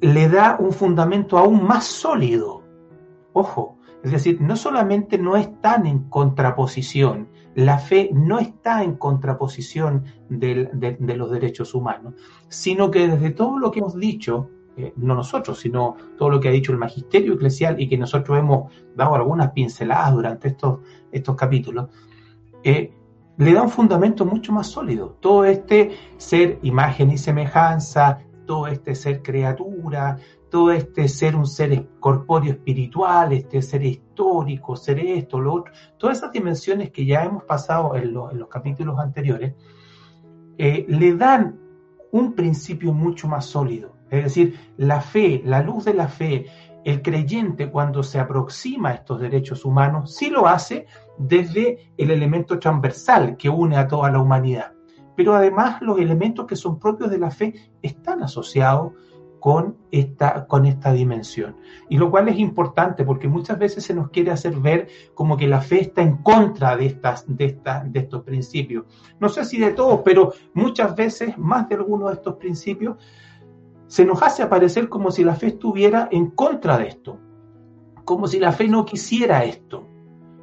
le 0.00 0.28
da 0.28 0.56
un 0.58 0.72
fundamento 0.72 1.38
aún 1.38 1.64
más 1.64 1.84
sólido. 1.86 2.62
Ojo, 3.32 3.78
es 4.02 4.10
decir, 4.12 4.40
no 4.40 4.56
solamente 4.56 5.18
no 5.18 5.36
están 5.36 5.86
en 5.86 6.08
contraposición, 6.08 7.28
la 7.54 7.78
fe 7.78 8.10
no 8.12 8.38
está 8.38 8.82
en 8.82 8.94
contraposición 8.94 10.04
de, 10.28 10.96
los 11.16 11.30
derechos 11.30 11.74
humanos, 11.74 12.14
sino 12.48 12.90
que 12.90 13.08
desde 13.08 13.30
todo 13.30 13.58
lo 13.58 13.70
que 13.70 13.80
hemos 13.80 13.96
dicho, 13.96 14.48
no 14.96 15.14
nosotros, 15.14 15.58
sino 15.60 15.96
todo 16.16 16.30
lo 16.30 16.40
que 16.40 16.48
ha 16.48 16.52
dicho 16.52 16.72
el 16.72 16.78
magisterio 16.78 17.34
eclesial 17.34 17.80
y 17.80 17.88
que 17.88 17.98
nosotros 17.98 18.38
hemos 18.38 18.72
dado 18.96 19.14
algunas 19.14 19.52
pinceladas 19.52 20.12
durante 20.12 20.48
estos, 20.48 20.80
estos 21.12 21.36
capítulos, 21.36 21.88
eh, 22.62 22.92
le 23.36 23.54
da 23.54 23.62
un 23.62 23.70
fundamento 23.70 24.24
mucho 24.26 24.52
más 24.52 24.66
sólido. 24.66 25.16
Todo 25.20 25.44
este 25.44 25.92
ser 26.18 26.58
imagen 26.62 27.10
y 27.10 27.18
semejanza, 27.18 28.18
todo 28.46 28.66
este 28.66 28.94
ser 28.94 29.22
criatura, 29.22 30.18
todo 30.50 30.72
este 30.72 31.08
ser 31.08 31.36
un 31.36 31.46
ser 31.46 31.86
corpóreo 32.00 32.52
espiritual, 32.52 33.32
este 33.32 33.62
ser 33.62 33.84
histórico, 33.84 34.76
ser 34.76 34.98
esto, 34.98 35.40
lo 35.40 35.54
otro, 35.54 35.72
todas 35.96 36.18
esas 36.18 36.32
dimensiones 36.32 36.90
que 36.90 37.06
ya 37.06 37.24
hemos 37.24 37.44
pasado 37.44 37.94
en, 37.94 38.12
los 38.12 38.48
capítulos 38.50 38.98
anteriores, 38.98 39.54
eh, 40.58 40.84
le 40.88 41.14
dan 41.14 41.58
un 42.12 42.34
principio 42.34 42.92
mucho 42.92 43.28
más 43.28 43.46
sólido. 43.46 43.92
Es 44.10 44.24
decir, 44.24 44.58
la 44.76 45.00
fe, 45.00 45.42
la 45.44 45.62
luz 45.62 45.84
de 45.84 45.94
la 45.94 46.08
fe, 46.08 46.46
el 46.84 47.02
creyente 47.02 47.70
cuando 47.70 48.02
se 48.02 48.18
aproxima 48.18 48.90
a 48.90 48.94
estos 48.94 49.20
derechos 49.20 49.64
humanos, 49.64 50.14
sí 50.14 50.30
lo 50.30 50.46
hace 50.46 50.86
desde 51.18 51.92
el 51.96 52.10
elemento 52.10 52.58
transversal 52.58 53.36
que 53.36 53.48
une 53.48 53.76
a 53.76 53.86
toda 53.86 54.10
la 54.10 54.20
humanidad. 54.20 54.72
Pero 55.16 55.34
además 55.34 55.82
los 55.82 55.98
elementos 55.98 56.46
que 56.46 56.56
son 56.56 56.78
propios 56.78 57.10
de 57.10 57.18
la 57.18 57.30
fe 57.30 57.54
están 57.82 58.22
asociados 58.22 58.92
con 59.40 59.76
esta, 59.90 60.46
con 60.46 60.66
esta 60.66 60.92
dimensión. 60.92 61.56
Y 61.88 61.96
lo 61.96 62.10
cual 62.10 62.28
es 62.28 62.38
importante 62.38 63.04
porque 63.04 63.26
muchas 63.26 63.58
veces 63.58 63.84
se 63.84 63.94
nos 63.94 64.10
quiere 64.10 64.30
hacer 64.30 64.56
ver 64.56 64.88
como 65.14 65.36
que 65.36 65.48
la 65.48 65.60
fe 65.60 65.80
está 65.80 66.02
en 66.02 66.18
contra 66.18 66.76
de, 66.76 66.86
estas, 66.86 67.24
de, 67.26 67.58
de 67.86 68.00
estos 68.00 68.22
principios. 68.22 68.84
No 69.18 69.28
sé 69.28 69.44
si 69.44 69.58
de 69.58 69.72
todos, 69.72 70.00
pero 70.04 70.32
muchas 70.54 70.94
veces, 70.94 71.36
más 71.38 71.68
de 71.68 71.76
algunos 71.76 72.10
de 72.10 72.16
estos 72.16 72.36
principios, 72.36 72.96
se 73.90 74.04
nos 74.04 74.22
hace 74.22 74.44
aparecer 74.44 74.88
como 74.88 75.10
si 75.10 75.24
la 75.24 75.34
fe 75.34 75.48
estuviera 75.48 76.08
en 76.12 76.30
contra 76.30 76.78
de 76.78 76.86
esto, 76.86 77.18
como 78.04 78.28
si 78.28 78.38
la 78.38 78.52
fe 78.52 78.68
no 78.68 78.84
quisiera 78.84 79.42
esto. 79.42 79.84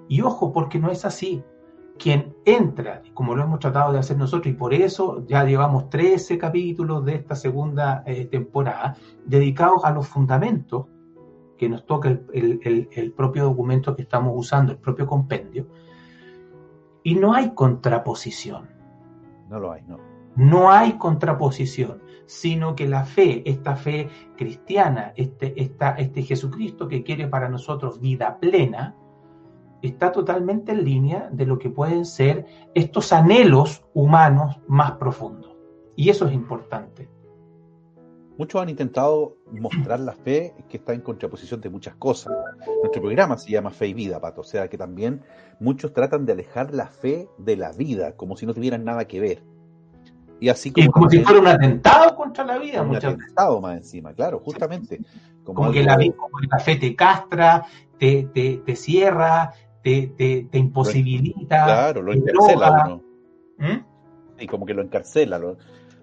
Y 0.10 0.20
ojo, 0.20 0.52
porque 0.52 0.80
no 0.80 0.92
es 0.92 1.06
así 1.06 1.42
quien 1.98 2.36
entra, 2.44 3.02
como 3.14 3.36
lo 3.36 3.44
hemos 3.44 3.60
tratado 3.60 3.94
de 3.94 4.00
hacer 4.00 4.18
nosotros, 4.18 4.54
y 4.54 4.58
por 4.58 4.74
eso 4.74 5.26
ya 5.26 5.46
llevamos 5.46 5.90
13 5.90 6.38
capítulos 6.38 7.06
de 7.06 7.16
esta 7.16 7.36
segunda 7.36 8.04
eh, 8.06 8.26
temporada 8.26 8.98
dedicados 9.26 9.86
a 9.86 9.92
los 9.92 10.10
fundamentos 10.10 10.88
que 11.58 11.70
nos 11.70 11.86
toca 11.86 12.10
el, 12.10 13.14
propio 13.16 13.46
documento 13.46 13.96
que 13.96 14.02
estamos 14.02 14.34
usando, 14.36 14.74
el 14.74 14.78
propio 14.78 15.08
compendio, 15.08 15.68
y 17.02 17.16
no 17.16 17.34
hay 17.34 17.54
contraposición. 17.56 18.68
No 19.50 19.58
lo 19.58 19.72
hay, 19.72 19.84
no. 19.88 20.17
No 20.38 20.72
hay 20.72 20.94
contraposición, 20.94 22.02
sino 22.28 22.76
que 22.76 22.88
la 22.88 23.06
fe, 23.06 23.42
esta 23.50 23.76
fe 23.76 24.08
cristiana, 24.38 25.14
este, 25.16 25.60
esta, 25.60 25.96
este 25.96 26.22
Jesucristo 26.22 26.88
que 26.88 27.04
quiere 27.04 27.28
para 27.28 27.50
nosotros 27.50 28.00
vida 28.00 28.38
plena, 28.40 28.96
está 29.82 30.12
totalmente 30.12 30.72
en 30.74 30.86
línea 30.86 31.30
de 31.32 31.46
lo 31.48 31.58
que 31.58 31.72
pueden 31.72 32.06
ser 32.06 32.46
estos 32.76 33.12
anhelos 33.14 33.84
humanos 33.94 34.60
más 34.68 34.94
profundos. 34.94 35.56
Y 35.96 36.10
eso 36.10 36.28
es 36.28 36.34
importante. 36.34 37.10
Muchos 38.38 38.62
han 38.62 38.70
intentado 38.70 39.38
mostrar 39.52 40.00
la 40.00 40.14
fe 40.14 40.54
que 40.70 40.78
está 40.78 40.94
en 40.94 41.02
contraposición 41.02 41.60
de 41.60 41.72
muchas 41.72 41.96
cosas. 41.96 42.32
Nuestro 42.84 43.02
programa 43.02 43.36
se 43.40 43.50
llama 43.50 43.72
Fe 43.72 43.88
y 43.88 43.94
Vida, 43.96 44.22
Pato. 44.22 44.42
O 44.42 44.44
sea 44.44 44.68
que 44.68 44.78
también 44.78 45.24
muchos 45.60 45.92
tratan 45.92 46.28
de 46.28 46.34
alejar 46.34 46.72
la 46.72 46.86
fe 46.86 47.28
de 47.40 47.58
la 47.58 47.72
vida, 47.72 48.16
como 48.16 48.38
si 48.38 48.46
no 48.46 48.54
tuvieran 48.54 48.84
nada 48.84 49.06
que 49.06 49.20
ver. 49.20 49.57
Y 50.40 50.50
así 50.50 50.72
como, 50.72 51.10
si 51.10 51.20
fuera 51.20 51.40
un 51.40 51.48
atentado 51.48 52.16
contra 52.16 52.46
la 52.46 52.58
vida. 52.58 52.82
Un 52.82 52.96
atentado 52.96 53.60
más 53.60 53.78
encima, 53.78 54.14
claro, 54.14 54.40
justamente. 54.40 55.02
Como, 55.44 55.72
que 55.72 55.84
la, 55.84 55.98
fe 56.60 56.76
te 56.76 56.96
castra, 56.96 57.66
te, 57.98 58.30
te, 58.34 58.58
te 58.58 58.76
cierra, 58.76 59.54
te, 59.82 60.48
imposibilita. 60.52 61.64
Claro, 61.64 62.02
lo 62.02 62.14
encarcela 62.14 63.00
¿Mm? 63.58 63.78
Y 64.40 64.48
como 64.48 64.66
que 64.66 64.74
lo 64.74 64.84
encarcela, 64.84 65.38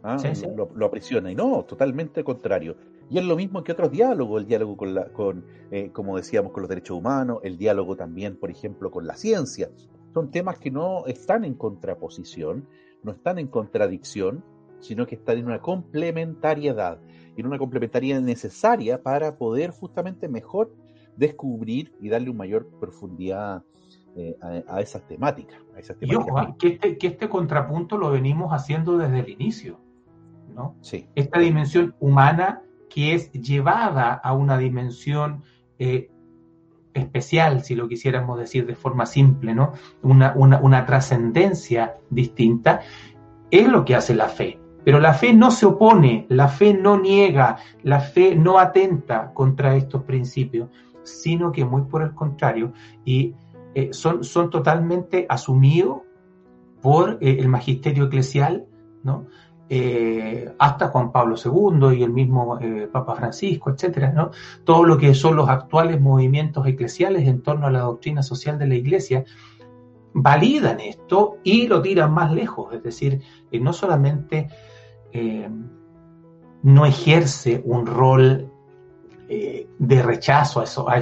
¿ah? 0.03 0.17
lo, 0.57 0.71
lo, 0.75 0.87
aprisiona. 0.87 1.31
Y 1.31 1.35
no, 1.35 1.65
totalmente 1.65 2.25
contrario. 2.25 2.77
Y 3.11 3.19
es 3.19 3.25
lo 3.25 3.37
mismo 3.37 3.63
que 3.63 3.73
otros 3.73 3.91
diálogos, 3.91 4.41
el 4.41 4.49
diálogo 4.49 4.77
con, 4.77 4.95
la, 4.95 5.05
con 5.07 5.45
eh, 5.71 5.91
como 5.93 6.17
decíamos, 6.17 6.53
con 6.53 6.63
los 6.63 6.69
derechos 6.69 6.97
humanos, 6.97 7.39
el 7.43 7.59
diálogo 7.59 7.97
también, 7.97 8.37
por 8.37 8.51
ejemplo, 8.51 8.91
con 8.91 9.07
la 9.07 9.15
ciencia. 9.15 9.71
Son 10.13 10.31
temas 10.31 10.59
que 10.59 10.71
no 10.71 11.05
están 11.07 11.45
en 11.45 11.55
contraposición, 11.55 12.67
no 13.05 13.13
están 13.13 13.39
en 13.39 13.49
contradicción, 13.49 14.45
sino 14.81 15.07
que 15.07 15.15
están 15.15 15.39
en 15.39 15.47
una 15.47 15.61
complementariedad, 15.61 17.01
en 17.37 17.47
una 17.47 17.59
complementariedad 17.59 18.21
necesaria 18.21 19.03
para 19.03 19.37
poder 19.37 19.71
justamente 19.71 20.29
mejor 20.29 20.75
descubrir 21.17 21.95
y 22.01 22.09
darle 22.09 22.31
una 22.31 22.39
mayor 22.39 22.69
profundidad 22.81 23.63
eh, 24.17 24.37
a, 24.69 24.81
esas 24.81 25.07
temáticas. 25.07 25.59
y 26.01 26.15
ojo, 26.15 26.39
ah, 26.39 26.55
que 26.59 26.69
este, 26.69 26.99
que 26.99 27.07
este 27.09 27.29
contrapunto 27.29 27.99
lo 27.99 28.11
venimos 28.11 28.53
haciendo 28.53 28.97
desde 28.99 29.21
el 29.21 29.29
inicio. 29.29 29.81
¿no? 30.55 30.77
Sí. 30.83 31.09
Esta 31.15 31.41
dimensión 31.41 31.95
humana 31.99 32.63
que 32.89 33.15
es 33.15 33.33
llevada 33.33 34.13
a 34.13 34.35
una 34.35 34.57
dimensión 34.57 35.43
eh, 35.81 36.11
especial, 36.95 37.63
si 37.63 37.75
lo 37.75 37.89
quisiéramos 37.89 38.39
decir 38.39 38.67
de 38.67 38.75
forma 38.75 39.05
simple, 39.05 39.55
¿no? 39.55 39.73
Una, 40.03 40.33
una, 40.37 40.59
una 40.61 40.87
trascendencia 40.87 41.97
distinta, 42.09 42.81
es 43.51 43.69
lo 43.69 43.85
que 43.85 43.95
hace 43.97 44.15
la 44.15 44.29
fe. 44.29 44.59
Pero 44.85 45.01
la 45.01 45.15
fe 45.15 45.33
no 45.33 45.51
se 45.51 45.67
opone, 45.67 46.27
la 46.29 46.49
fe 46.49 46.75
no 46.75 46.99
niega, 46.99 47.57
la 47.83 48.01
fe 48.01 48.37
no 48.37 48.59
atenta 48.59 49.33
contra 49.33 49.77
estos 49.77 50.05
principios, 50.05 50.69
sino 51.03 51.53
que 51.53 51.65
muy 51.65 51.83
por 51.83 52.03
el 52.03 52.15
contrario, 52.15 52.73
y 53.05 53.35
eh, 53.75 53.93
son, 53.93 54.25
son 54.25 54.51
totalmente 54.51 55.27
asumidos 55.29 56.03
por 56.81 57.19
eh, 57.21 57.37
el 57.41 57.49
magisterio 57.49 58.05
eclesial, 58.05 58.67
¿no? 59.03 59.27
Eh, 59.69 60.53
hasta 60.59 60.89
Juan 60.89 61.11
Pablo 61.11 61.37
II 61.43 61.97
y 61.99 62.03
el 62.03 62.11
mismo 62.11 62.59
Papa 62.93 63.15
Francisco, 63.15 63.71
etcétera, 63.71 64.13
¿no? 64.13 64.31
Todo 64.65 64.85
lo 64.85 64.99
que 64.99 65.15
son 65.15 65.37
los 65.37 65.49
actuales 65.49 66.01
movimientos 66.01 66.67
eclesiales 66.67 67.27
en 67.27 67.43
torno 67.43 67.67
a 67.67 67.71
la 67.71 67.81
doctrina 67.81 68.23
social 68.23 68.59
de 68.59 68.67
la 68.67 68.75
Iglesia 68.75 69.25
validan 70.13 70.81
esto 70.81 71.39
y 71.43 71.67
lo 71.67 71.81
tiran 71.81 72.13
más 72.13 72.31
lejos, 72.31 72.75
es 72.75 72.83
decir, 72.83 73.23
no 73.53 73.73
solamente 73.73 74.49
no 76.65 76.87
ejerce 76.87 77.63
un 77.65 77.87
rol 77.87 78.51
eh, 79.29 79.69
de 79.79 80.03
rechazo 80.03 80.61
a 80.61 80.99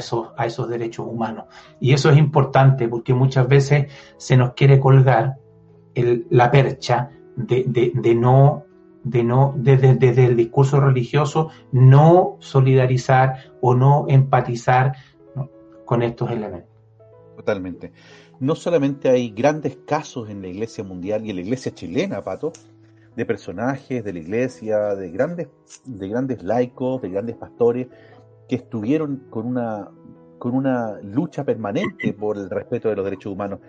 esos 0.47 0.69
derechos 0.69 1.07
humanos. 1.09 1.47
Y 1.81 1.92
eso 1.92 2.11
es 2.11 2.19
importante 2.19 2.88
porque 2.88 3.14
muchas 3.14 3.47
veces 3.47 3.92
se 4.16 4.37
nos 4.37 4.54
quiere 4.54 4.81
colgar 4.81 5.38
la 5.95 6.50
percha 6.50 7.11
de, 7.37 8.15
no, 8.15 8.65
de 9.05 9.25
no 9.25 9.55
desde, 9.57 9.95
desde 9.95 10.27
el 10.27 10.37
discurso 10.37 10.81
religioso, 10.81 11.51
no 11.73 12.37
solidarizar 12.41 13.53
o 13.61 13.75
no 13.75 14.07
empatizar 14.09 14.95
con 15.85 16.03
estos 16.03 16.31
elementos. 16.31 16.71
Totalmente. 17.37 17.93
No 18.41 18.55
solamente 18.55 19.09
hay 19.09 19.31
grandes 19.31 19.79
casos 19.87 20.29
en 20.31 20.43
la 20.43 20.49
iglesia 20.49 20.83
mundial 20.85 21.25
y 21.25 21.31
en 21.31 21.37
la 21.37 21.43
iglesia 21.43 21.73
chilena, 21.75 22.23
Pato, 22.23 22.53
de 23.17 23.27
personajes 23.27 24.05
de 24.05 24.12
la 24.12 24.19
iglesia, 24.19 24.95
de 24.95 25.11
grandes, 25.11 25.49
de 25.85 26.09
grandes 26.09 26.43
laicos, 26.43 27.03
de 27.03 27.11
grandes 27.11 27.37
pastores, 27.37 27.89
que 28.49 28.57
estuvieron 28.57 29.25
con 29.31 29.47
una, 29.47 29.91
con 30.39 30.55
una 30.55 30.99
lucha 31.03 31.45
permanente 31.45 32.12
por 32.15 32.37
el 32.37 32.51
respeto 32.51 32.89
de 32.89 32.97
los 32.97 33.05
derechos 33.05 33.33
humanos, 33.33 33.61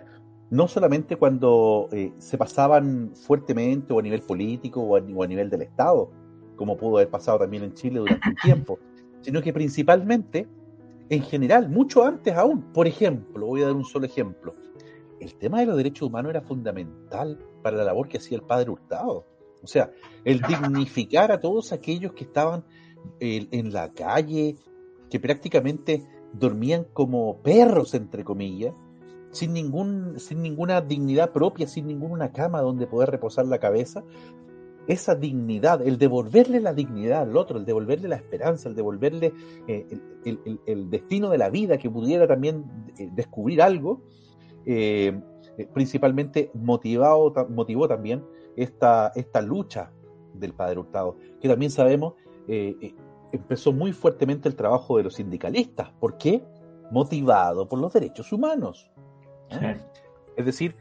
no 0.50 0.68
solamente 0.68 1.16
cuando 1.16 1.88
eh, 1.92 2.12
se 2.18 2.38
pasaban 2.38 3.12
fuertemente 3.14 3.92
o 3.92 3.98
a 3.98 4.02
nivel 4.02 4.22
político 4.22 4.80
o 4.80 4.96
a, 4.96 5.26
nivel 5.26 5.50
del 5.50 5.62
Estado, 5.62 6.10
como 6.56 6.76
pudo 6.76 6.98
haber 6.98 7.10
pasado 7.10 7.38
también 7.38 7.64
en 7.64 7.74
Chile 7.74 8.00
durante 8.00 8.28
un 8.28 8.36
tiempo, 8.36 8.78
sino 9.22 9.42
que 9.42 9.52
principalmente 9.52 10.46
en 11.10 11.22
general, 11.22 11.68
mucho 11.68 12.04
antes 12.04 12.34
aún. 12.34 12.62
Por 12.72 12.86
ejemplo, 12.86 13.46
voy 13.46 13.62
a 13.62 13.66
dar 13.66 13.74
un 13.74 13.84
solo 13.84 14.06
ejemplo. 14.06 14.54
El 15.20 15.34
tema 15.34 15.60
de 15.60 15.66
los 15.66 15.76
derechos 15.76 16.08
humanos 16.08 16.30
era 16.30 16.40
fundamental 16.40 17.38
para 17.62 17.76
la 17.76 17.84
labor 17.84 18.08
que 18.08 18.18
hacía 18.18 18.38
el 18.38 18.44
padre 18.44 18.70
Hurtado. 18.70 19.26
O 19.62 19.66
sea, 19.66 19.90
el 20.24 20.40
dignificar 20.48 21.30
a 21.32 21.40
todos 21.40 21.72
aquellos 21.72 22.12
que 22.12 22.24
estaban 22.24 22.64
en 23.20 23.72
la 23.72 23.92
calle, 23.92 24.56
que 25.10 25.20
prácticamente 25.20 26.06
dormían 26.32 26.86
como 26.92 27.42
perros, 27.42 27.92
entre 27.94 28.24
comillas, 28.24 28.74
sin, 29.34 29.52
ningún, 29.52 30.18
sin 30.18 30.42
ninguna 30.42 30.80
dignidad 30.80 31.32
propia, 31.32 31.66
sin 31.66 31.86
ninguna 31.86 32.32
cama 32.32 32.60
donde 32.60 32.86
poder 32.86 33.10
reposar 33.10 33.46
la 33.46 33.58
cabeza, 33.58 34.04
esa 34.86 35.14
dignidad, 35.14 35.86
el 35.86 35.98
devolverle 35.98 36.60
la 36.60 36.72
dignidad 36.72 37.22
al 37.22 37.36
otro, 37.36 37.58
el 37.58 37.64
devolverle 37.64 38.08
la 38.08 38.16
esperanza, 38.16 38.68
el 38.68 38.74
devolverle 38.74 39.32
eh, 39.66 39.86
el, 40.66 40.90
destino 40.90 41.30
de 41.30 41.38
la 41.38 41.50
vida, 41.50 41.78
que 41.78 41.90
pudiera 41.90 42.26
también 42.26 42.64
eh, 42.98 43.08
descubrir 43.12 43.62
algo, 43.62 44.02
eh, 44.66 45.20
principalmente 45.72 46.50
motivado, 46.54 47.32
motivó 47.48 47.88
también 47.88 48.24
esta, 48.56 49.12
esta 49.14 49.40
lucha 49.40 49.90
del 50.34 50.52
Padre 50.52 50.80
Hurtado, 50.80 51.16
que 51.40 51.48
también 51.48 51.70
sabemos 51.70 52.14
empezó 53.34 53.72
muy 53.72 53.92
fuertemente 53.92 54.48
el 54.48 54.54
trabajo 54.54 54.96
de 54.96 55.04
los 55.04 55.14
sindicalistas. 55.14 55.90
¿Por 55.98 56.18
qué? 56.18 56.44
Motivado 56.90 57.68
por 57.68 57.80
los 57.80 57.92
derechos 57.92 58.32
humanos. 58.32 58.90
Es 60.36 60.44
decir, 60.44 60.74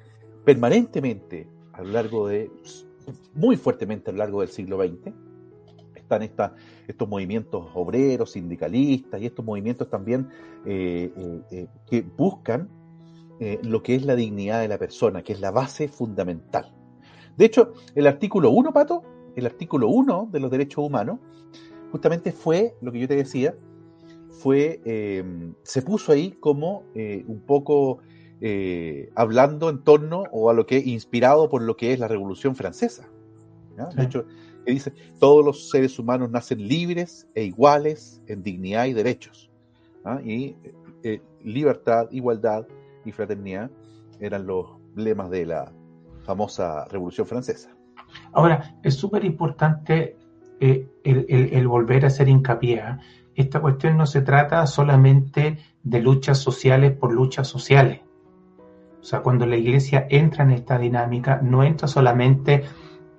permanentemente 0.46 1.48
a 1.74 1.82
lo 1.82 1.92
largo 1.92 2.28
de 2.28 2.52
muy 3.34 3.58
fuertemente 3.58 4.10
a 4.10 4.14
lo 4.14 4.20
largo 4.20 4.42
del 4.42 4.50
siglo 4.50 4.78
XX. 4.78 5.14
Están 5.96 6.24
esta, 6.24 6.56
estos 6.88 7.08
movimientos 7.08 7.66
obreros, 7.74 8.32
sindicalistas 8.32 9.22
y 9.22 9.26
estos 9.26 9.44
movimientos 9.44 9.90
también 9.90 10.30
eh, 10.66 11.12
eh, 11.16 11.42
eh, 11.52 11.68
que 11.90 12.02
buscan 12.02 12.70
lo 13.64 13.84
que 13.84 13.96
es 13.96 14.06
la 14.06 14.16
dignidad 14.16 14.62
de 14.62 14.70
la 14.70 14.78
persona, 14.78 15.22
que 15.22 15.34
es 15.34 15.42
la 15.42 15.52
base 15.52 15.90
fundamental. 15.90 16.74
De 17.36 17.44
hecho, 17.44 17.74
el 17.94 18.08
artículo 18.08 18.52
1, 18.52 18.72
Pato, 18.72 19.04
el 19.36 19.46
artículo 19.46 19.90
1 19.90 20.30
de 20.32 20.40
los 20.40 20.50
derechos 20.50 20.86
humanos, 20.86 21.20
justamente 21.92 22.32
fue, 22.32 22.78
lo 22.80 22.94
que 22.94 23.00
yo 23.00 23.08
te 23.10 23.18
decía, 23.18 23.54
fue, 24.30 25.26
se 25.64 25.82
puso 25.82 26.14
ahí 26.14 26.32
como 26.40 26.84
un 26.96 27.44
poco 27.46 28.00
eh, 28.42 29.10
hablando 29.16 29.70
en 29.70 29.84
torno 29.84 30.24
o 30.32 30.50
a 30.50 30.54
lo 30.54 30.66
que 30.66 30.78
inspirado 30.78 31.50
por 31.50 31.62
lo 31.62 31.78
que 31.78 31.94
es 31.94 32.00
la 32.00 32.08
Revolución 32.08 32.56
Francesa. 32.56 33.08
De 33.96 34.04
hecho, 34.04 34.26
que 34.66 34.72
dice, 34.72 34.94
todos 35.20 35.44
los 35.44 35.70
seres 35.70 35.98
humanos 35.98 36.30
nacen 36.30 36.68
libres 36.68 37.28
e 37.34 37.44
iguales 37.44 38.22
en 38.28 38.44
dignidad 38.44 38.86
y 38.86 38.94
derechos. 38.94 39.50
Y 40.24 40.56
eh, 41.04 41.22
libertad, 41.44 42.08
igualdad 42.12 42.68
y 43.06 43.12
fraternidad 43.12 43.72
eran 44.20 44.46
los 44.46 44.68
lemas 44.96 45.30
de 45.30 45.46
la 45.46 45.72
famosa 46.24 46.86
Revolución 46.86 47.28
Francesa. 47.28 47.76
Ahora, 48.32 48.76
es 48.84 48.96
súper 48.96 49.26
importante 49.26 50.18
eh, 50.60 50.88
el, 51.04 51.68
volver 51.68 52.06
a 52.06 52.08
hacer 52.08 52.30
hincapié. 52.30 52.84
Esta 53.36 53.60
cuestión 53.60 53.98
no 53.98 54.06
se 54.06 54.22
trata 54.22 54.66
solamente 54.68 55.58
de 55.82 56.00
luchas 56.00 56.38
sociales 56.38 56.96
por 56.96 57.12
luchas 57.12 57.48
sociales. 57.48 58.02
O 59.04 59.06
sea, 59.06 59.20
cuando 59.20 59.46
la 59.46 59.58
iglesia 59.58 60.08
entra 60.10 60.46
en 60.46 60.52
esta 60.52 60.80
dinámica, 60.80 61.42
no 61.44 61.62
entra 61.62 61.90
solamente 61.90 62.64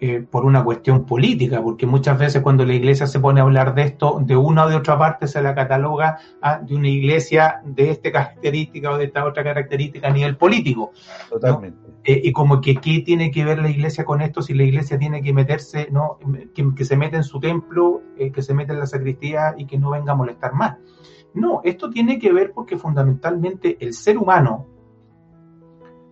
eh, 0.01 0.25
por 0.31 0.47
una 0.47 0.65
cuestión 0.65 1.05
política, 1.05 1.63
porque 1.63 1.85
muchas 1.87 2.19
veces 2.19 2.41
cuando 2.41 2.65
la 2.65 2.73
iglesia 2.73 3.07
se 3.07 3.21
pone 3.21 3.41
a 3.41 3.43
hablar 3.43 3.75
de 3.75 3.83
esto, 3.83 4.19
de 4.25 4.35
una 4.35 4.65
o 4.65 4.69
de 4.71 4.77
otra 4.77 4.99
parte 4.99 5.29
se 5.29 5.43
la 5.43 5.55
cataloga 5.55 6.19
de 6.63 6.75
una 6.75 6.89
iglesia 6.89 7.61
de 7.67 7.91
esta 7.91 8.11
característica 8.11 8.93
o 8.93 8.97
de 8.97 9.05
esta 9.05 9.27
otra 9.27 9.45
característica 9.45 10.09
a 10.09 10.11
nivel 10.11 10.39
político. 10.39 10.93
Totalmente. 11.29 11.79
Eh, 12.03 12.19
y 12.25 12.33
como 12.33 12.63
que 12.63 12.77
qué 12.77 13.01
tiene 13.01 13.31
que 13.31 13.45
ver 13.45 13.59
la 13.59 13.69
iglesia 13.69 14.07
con 14.07 14.23
esto 14.23 14.41
si 14.41 14.55
la 14.55 14.65
iglesia 14.65 14.99
tiene 14.99 15.21
que 15.21 15.35
meterse, 15.35 15.89
¿no? 15.91 16.19
que, 16.55 16.85
se 16.87 16.97
mete 16.97 17.17
en 17.17 17.25
su 17.25 17.41
templo, 17.41 18.01
eh, 18.17 18.33
que 18.33 18.41
se 18.41 18.55
mete 18.55 18.73
en 18.73 18.79
la 18.79 18.87
sacristía 18.87 19.55
y 19.59 19.67
que 19.67 19.77
no 19.77 19.91
venga 19.91 20.13
a 20.13 20.17
molestar 20.17 20.55
más. 20.55 20.79
No, 21.35 21.61
esto 21.63 21.91
tiene 21.91 22.19
que 22.19 22.33
ver 22.33 22.53
porque 22.53 22.79
fundamentalmente 22.79 23.77
el 23.81 23.93
ser 23.93 24.17
humano, 24.17 24.67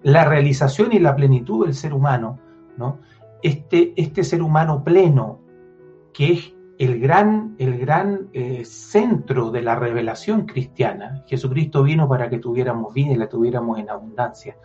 la 0.02 0.24
realización 0.24 0.92
y 0.92 0.98
la 0.98 1.14
plenitud 1.14 1.64
del 1.64 1.74
ser 1.74 1.94
humano, 1.94 2.38
¿no? 2.76 2.98
Este, 3.42 3.92
este 3.96 4.24
ser 4.24 4.42
humano 4.42 4.82
pleno, 4.84 5.40
que 6.12 6.32
es 6.32 6.54
el 6.78 7.00
gran, 7.00 7.54
el 7.58 7.78
gran 7.78 8.28
eh, 8.32 8.64
centro 8.64 9.50
de 9.50 9.62
la 9.62 9.76
revelación 9.76 10.46
cristiana, 10.46 11.24
Jesucristo 11.26 11.82
vino 11.82 12.08
para 12.08 12.28
que 12.28 12.38
tuviéramos 12.38 12.92
vida 12.94 13.12
y 13.12 13.16
la 13.16 13.28
tuviéramos 13.28 13.78
en 13.78 13.90
abundancia, 13.90 14.56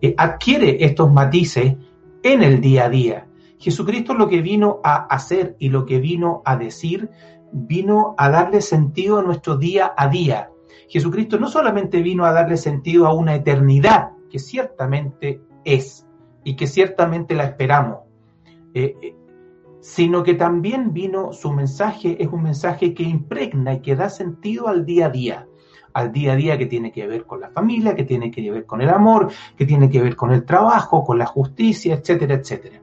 eh, 0.00 0.14
adquiere 0.16 0.84
estos 0.84 1.12
matices 1.12 1.76
en 2.22 2.42
el 2.42 2.60
día 2.60 2.84
a 2.84 2.88
día. 2.88 3.26
Jesucristo 3.58 4.14
lo 4.14 4.28
que 4.28 4.40
vino 4.40 4.80
a 4.84 5.06
hacer 5.06 5.56
y 5.58 5.68
lo 5.68 5.84
que 5.84 5.98
vino 5.98 6.42
a 6.44 6.56
decir, 6.56 7.10
vino 7.50 8.14
a 8.18 8.30
darle 8.30 8.60
sentido 8.60 9.18
a 9.18 9.22
nuestro 9.22 9.56
día 9.56 9.92
a 9.96 10.08
día. 10.08 10.50
Jesucristo 10.88 11.38
no 11.38 11.48
solamente 11.48 12.02
vino 12.02 12.24
a 12.24 12.32
darle 12.32 12.56
sentido 12.56 13.06
a 13.06 13.14
una 13.14 13.34
eternidad, 13.34 14.12
que 14.28 14.38
ciertamente 14.38 15.40
es 15.64 16.06
y 16.44 16.56
que 16.56 16.66
ciertamente 16.66 17.34
la 17.34 17.44
esperamos, 17.44 17.98
eh, 18.74 18.96
eh, 19.02 19.16
sino 19.80 20.22
que 20.22 20.34
también 20.34 20.92
vino 20.92 21.32
su 21.32 21.52
mensaje, 21.52 22.22
es 22.22 22.28
un 22.28 22.42
mensaje 22.42 22.94
que 22.94 23.02
impregna 23.02 23.74
y 23.74 23.80
que 23.80 23.96
da 23.96 24.08
sentido 24.08 24.68
al 24.68 24.84
día 24.84 25.06
a 25.06 25.10
día, 25.10 25.46
al 25.92 26.12
día 26.12 26.32
a 26.32 26.36
día 26.36 26.58
que 26.58 26.66
tiene 26.66 26.92
que 26.92 27.06
ver 27.06 27.24
con 27.26 27.40
la 27.40 27.50
familia, 27.50 27.94
que 27.94 28.04
tiene 28.04 28.30
que 28.30 28.50
ver 28.50 28.66
con 28.66 28.80
el 28.80 28.88
amor, 28.88 29.30
que 29.56 29.66
tiene 29.66 29.90
que 29.90 30.02
ver 30.02 30.16
con 30.16 30.32
el 30.32 30.44
trabajo, 30.44 31.04
con 31.04 31.18
la 31.18 31.26
justicia, 31.26 31.94
etcétera, 31.94 32.34
etcétera. 32.34 32.80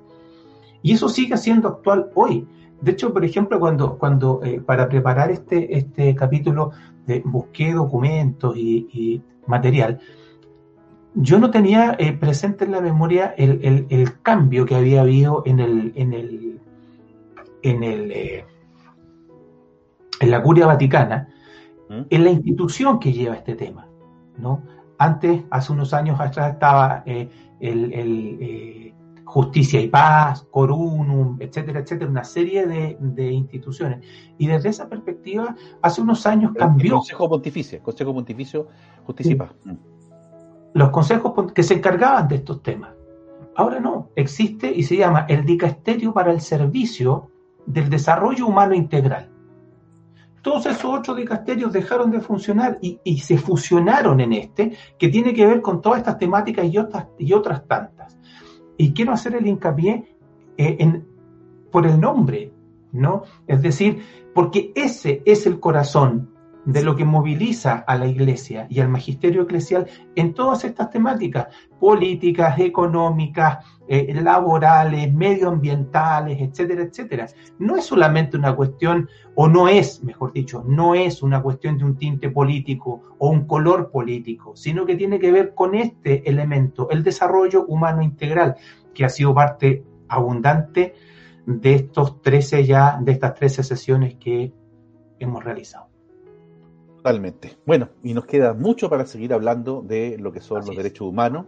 Y 0.81 0.93
eso 0.93 1.10
sigue 1.10 1.38
siendo 1.38 1.67
actual 1.69 2.10
hoy. 2.13 2.47
De 2.81 2.91
hecho, 2.91 3.13
por 3.13 3.25
ejemplo, 3.25 3.60
cuando, 3.60 3.97
cuando 3.97 4.41
eh, 4.43 4.62
para 4.62 4.88
preparar 4.88 5.31
este, 5.31 5.75
este 5.75 6.13
capítulo 6.13 6.71
de 7.08 7.21
busqué 7.25 7.73
documentos 7.73 8.55
y 8.58 9.21
material, 9.47 9.99
yo 11.15 11.39
no 11.39 11.49
tenía 11.49 11.95
eh, 11.97 12.13
presente 12.13 12.65
en 12.65 12.71
la 12.71 12.82
memoria 12.82 13.34
el, 13.38 14.21
cambio 14.21 14.65
que 14.65 14.75
había 14.75 15.01
habido 15.01 15.43
en 15.45 15.60
el, 15.60 15.93
en 15.95 16.13
el, 16.13 16.60
en 17.63 17.84
el, 17.84 18.12
eh, 18.12 18.45
en 20.19 20.32
la 20.32 20.43
curia 20.43 20.67
vaticana, 20.67 21.30
¿Mm? 21.89 22.01
en 22.10 22.23
la 22.23 22.30
institución 22.32 22.99
que 22.99 23.13
lleva 23.13 23.36
este 23.36 23.56
tema, 23.56 23.88
¿no? 24.38 24.62
Antes, 24.97 25.43
hace 25.49 25.73
unos 25.73 25.93
años 25.93 26.19
atrás, 26.19 26.54
estaba 26.54 27.04
eh, 27.06 27.30
el, 27.60 28.93
Justicia 29.25 29.82
y 29.82 29.88
Paz, 29.88 30.45
Corunum, 30.51 31.38
etcétera, 31.39 31.80
etcétera, 31.80 32.10
una 32.10 32.23
serie 32.23 32.67
de, 32.67 33.32
instituciones. 33.32 34.06
Y 34.38 34.47
desde 34.47 34.69
esa 34.69 34.88
perspectiva, 34.88 35.56
hace 35.82 36.01
unos 36.01 36.25
años 36.25 36.54
cambió. 36.56 36.86
El 36.86 36.97
Consejo 36.99 37.28
Pontificio, 37.28 37.82
Consejo 37.82 38.13
Pontificio, 38.13 38.67
Justicia 39.04 39.32
y 39.34 39.36
Paz. 39.36 39.49
Los 40.76 40.90
consejos 40.90 41.54
que 41.54 41.64
se 41.64 41.76
encargaban 41.76 42.28
de 42.28 42.36
estos 42.36 42.62
temas. 42.62 42.92
Ahora 43.56 43.80
no, 43.80 44.10
existe 44.14 44.70
y 44.70 44.84
se 44.84 44.98
llama 44.98 45.26
el 45.30 45.46
Dicasterio 45.46 46.14
para 46.14 46.34
el 46.34 46.42
Servicio 46.42 47.32
del 47.66 47.90
Desarrollo 47.90 48.46
Humano 48.46 48.76
Integral. 48.76 49.32
Todos 50.42 50.66
esos 50.66 51.00
otros 51.00 51.16
dicasterios 51.16 51.72
dejaron 51.72 52.12
de 52.12 52.20
funcionar 52.20 52.78
y, 52.82 53.18
se 53.20 53.38
fusionaron 53.38 54.20
en 54.20 54.34
este, 54.34 54.76
que 55.00 55.08
tiene 55.08 55.34
que 55.34 55.48
ver 55.48 55.62
con 55.62 55.82
todas 55.82 56.00
estas 56.00 56.18
temáticas 56.18 56.66
y 56.66 56.78
otras, 56.78 57.08
y 57.18 57.32
otras 57.32 57.66
tantas. 57.66 58.20
Y 58.76 58.92
quiero 58.92 59.14
hacer 59.14 59.34
el 59.36 59.48
hincapié 59.48 60.14
eh, 60.58 61.02
por 61.72 61.88
el 61.88 62.02
nombre, 62.02 62.52
¿no? 62.92 63.24
Es 63.48 63.62
decir, 63.62 64.04
porque 64.34 64.74
ese 64.76 65.24
es 65.26 65.48
el 65.48 65.62
corazón 65.62 66.35
de 66.65 66.84
lo 66.84 66.95
que 66.95 67.06
moviliza 67.06 67.84
a 67.88 67.95
la 67.95 68.08
iglesia 68.08 68.65
y 68.69 68.80
al 68.80 68.89
magisterio 68.89 69.43
eclesial 69.43 69.88
en 70.15 70.34
todas 70.34 70.63
estas 70.63 70.89
temáticas, 70.89 71.47
políticas, 71.80 72.60
económicas, 72.60 73.63
eh, 73.88 74.13
laborales, 74.21 75.13
medioambientales, 75.13 76.41
etcétera, 76.41 76.84
etcétera. 76.84 77.28
No 77.60 77.75
es 77.75 77.86
solamente 77.86 78.36
una 78.36 78.56
cuestión, 78.56 79.08
o 79.36 79.47
no 79.47 79.67
es, 79.67 80.04
mejor 80.04 80.34
dicho, 80.34 80.63
no 80.67 80.95
es 80.95 81.21
una 81.21 81.41
cuestión 81.41 81.78
de 81.78 81.86
un 81.86 81.97
tinte 81.97 82.30
político 82.32 83.15
o 83.19 83.30
un 83.30 83.45
color 83.45 83.91
político, 83.91 84.56
sino 84.56 84.86
que 84.86 84.95
tiene 84.95 85.19
que 85.19 85.32
ver 85.32 85.54
con 85.54 85.75
este 85.75 86.28
elemento, 86.28 86.89
el 86.89 87.04
desarrollo 87.04 87.65
humano 87.65 88.01
integral, 88.01 88.56
que 88.93 89.06
ha 89.06 89.10
sido 89.10 89.36
parte 89.36 89.84
abundante 90.08 90.95
de 91.45 91.75
estos 91.75 92.21
13 92.23 92.65
ya, 92.65 92.97
de 92.99 93.12
estas 93.12 93.36
13 93.36 93.63
sesiones 93.63 94.15
que 94.15 94.51
hemos 95.19 95.43
realizado. 95.43 95.94
Totalmente. 97.06 97.56
Bueno, 97.68 97.89
y 98.02 98.15
nos 98.15 98.26
queda 98.26 98.56
mucho 98.56 98.89
para 98.89 99.06
seguir 99.06 99.32
hablando 99.32 99.84
de 99.84 100.18
lo 100.18 100.32
que 100.32 100.41
son 100.41 100.65
los 100.65 100.76
derechos 100.76 101.08
humanos. 101.08 101.46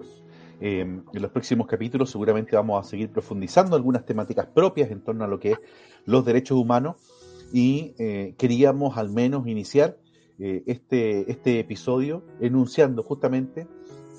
Eh, 0.62 0.82
en 0.82 1.04
los 1.14 1.32
próximos 1.32 1.66
capítulos 1.66 2.12
seguramente 2.12 2.56
vamos 2.56 2.86
a 2.86 2.88
seguir 2.88 3.10
profundizando 3.10 3.76
algunas 3.76 4.06
temáticas 4.06 4.46
propias 4.46 4.92
en 4.92 5.02
torno 5.02 5.24
a 5.24 5.28
lo 5.28 5.40
que 5.40 5.54
es 5.54 5.58
los 6.06 6.24
derechos 6.24 6.60
humanos 6.60 6.98
y 7.52 7.96
eh, 7.98 8.36
queríamos 8.38 8.98
al 9.00 9.10
menos 9.10 9.48
iniciar 9.48 9.98
eh, 10.38 10.62
este, 10.68 11.32
este 11.32 11.60
episodio 11.60 12.24
enunciando 12.40 13.02
justamente 13.02 13.68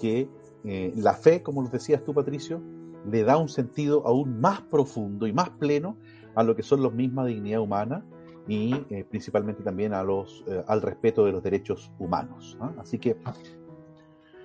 que 0.00 0.28
la 0.64 1.14
fe, 1.14 1.44
como 1.44 1.62
nos 1.62 1.70
decías 1.70 2.02
tú 2.02 2.14
Patricio, 2.14 2.60
le 3.08 3.22
da 3.22 3.36
un 3.36 3.48
sentido 3.48 4.04
aún 4.04 4.40
más 4.40 4.60
profundo 4.62 5.28
y 5.28 5.32
más 5.32 5.50
pleno 5.50 5.96
a 6.34 6.42
lo 6.42 6.56
que 6.56 6.64
son 6.64 6.82
las 6.82 6.92
mismas 6.92 7.28
dignidad 7.28 7.60
humana 7.60 8.04
y 8.48 8.74
eh, 8.88 9.04
principalmente 9.08 9.62
también 9.62 9.92
a 9.92 10.02
los, 10.02 10.42
eh, 10.48 10.64
al 10.66 10.80
respeto 10.80 11.24
de 11.24 11.32
los 11.32 11.42
derechos 11.42 11.92
humanos. 11.98 12.56
Así 12.78 12.98
que 12.98 13.16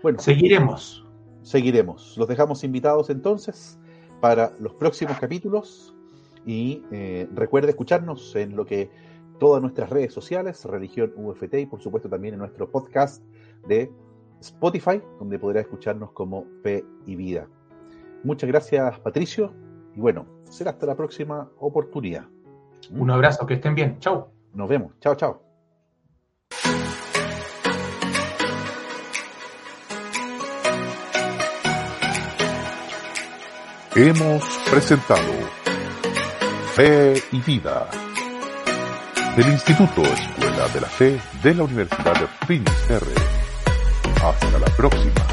Bueno, 0.03 0.19
seguiremos. 0.19 1.05
Seguiremos. 1.41 2.17
Los 2.17 2.27
dejamos 2.27 2.63
invitados 2.63 3.09
entonces 3.09 3.79
para 4.19 4.53
los 4.59 4.73
próximos 4.75 5.17
capítulos 5.19 5.95
y 6.45 6.83
eh, 6.91 7.27
recuerde 7.33 7.69
escucharnos 7.69 8.35
en 8.35 8.55
lo 8.55 8.65
que 8.65 8.91
todas 9.39 9.61
nuestras 9.61 9.89
redes 9.89 10.13
sociales, 10.13 10.63
Religión 10.65 11.13
UFT 11.15 11.53
y 11.55 11.65
por 11.65 11.81
supuesto 11.81 12.09
también 12.09 12.33
en 12.33 12.39
nuestro 12.39 12.69
podcast 12.69 13.23
de 13.67 13.91
Spotify, 14.41 15.01
donde 15.19 15.39
podrá 15.39 15.61
escucharnos 15.61 16.11
como 16.11 16.45
Fe 16.61 16.85
y 17.05 17.15
Vida. 17.15 17.47
Muchas 18.23 18.49
gracias, 18.49 18.99
Patricio, 18.99 19.53
y 19.95 19.99
bueno, 19.99 20.25
será 20.43 20.71
hasta 20.71 20.85
la 20.85 20.95
próxima 20.95 21.49
oportunidad. 21.59 22.27
Un 22.91 23.11
abrazo, 23.11 23.45
que 23.45 23.55
estén 23.55 23.75
bien. 23.75 23.99
Chao. 23.99 24.31
Nos 24.53 24.69
vemos. 24.69 24.93
Chao, 24.99 25.15
chao. 25.15 25.41
Hemos 33.95 34.43
presentado 34.71 35.21
Fe 36.73 37.13
y 37.31 37.39
Vida 37.41 37.87
del 39.37 39.47
Instituto 39.49 40.01
Escuela 40.01 40.67
de 40.73 40.81
la 40.81 40.87
Fe 40.87 41.19
de 41.43 41.53
la 41.53 41.63
Universidad 41.63 42.19
de 42.19 42.27
Finisterre. 42.47 43.13
Hasta 44.23 44.59
la 44.59 44.65
próxima. 44.75 45.32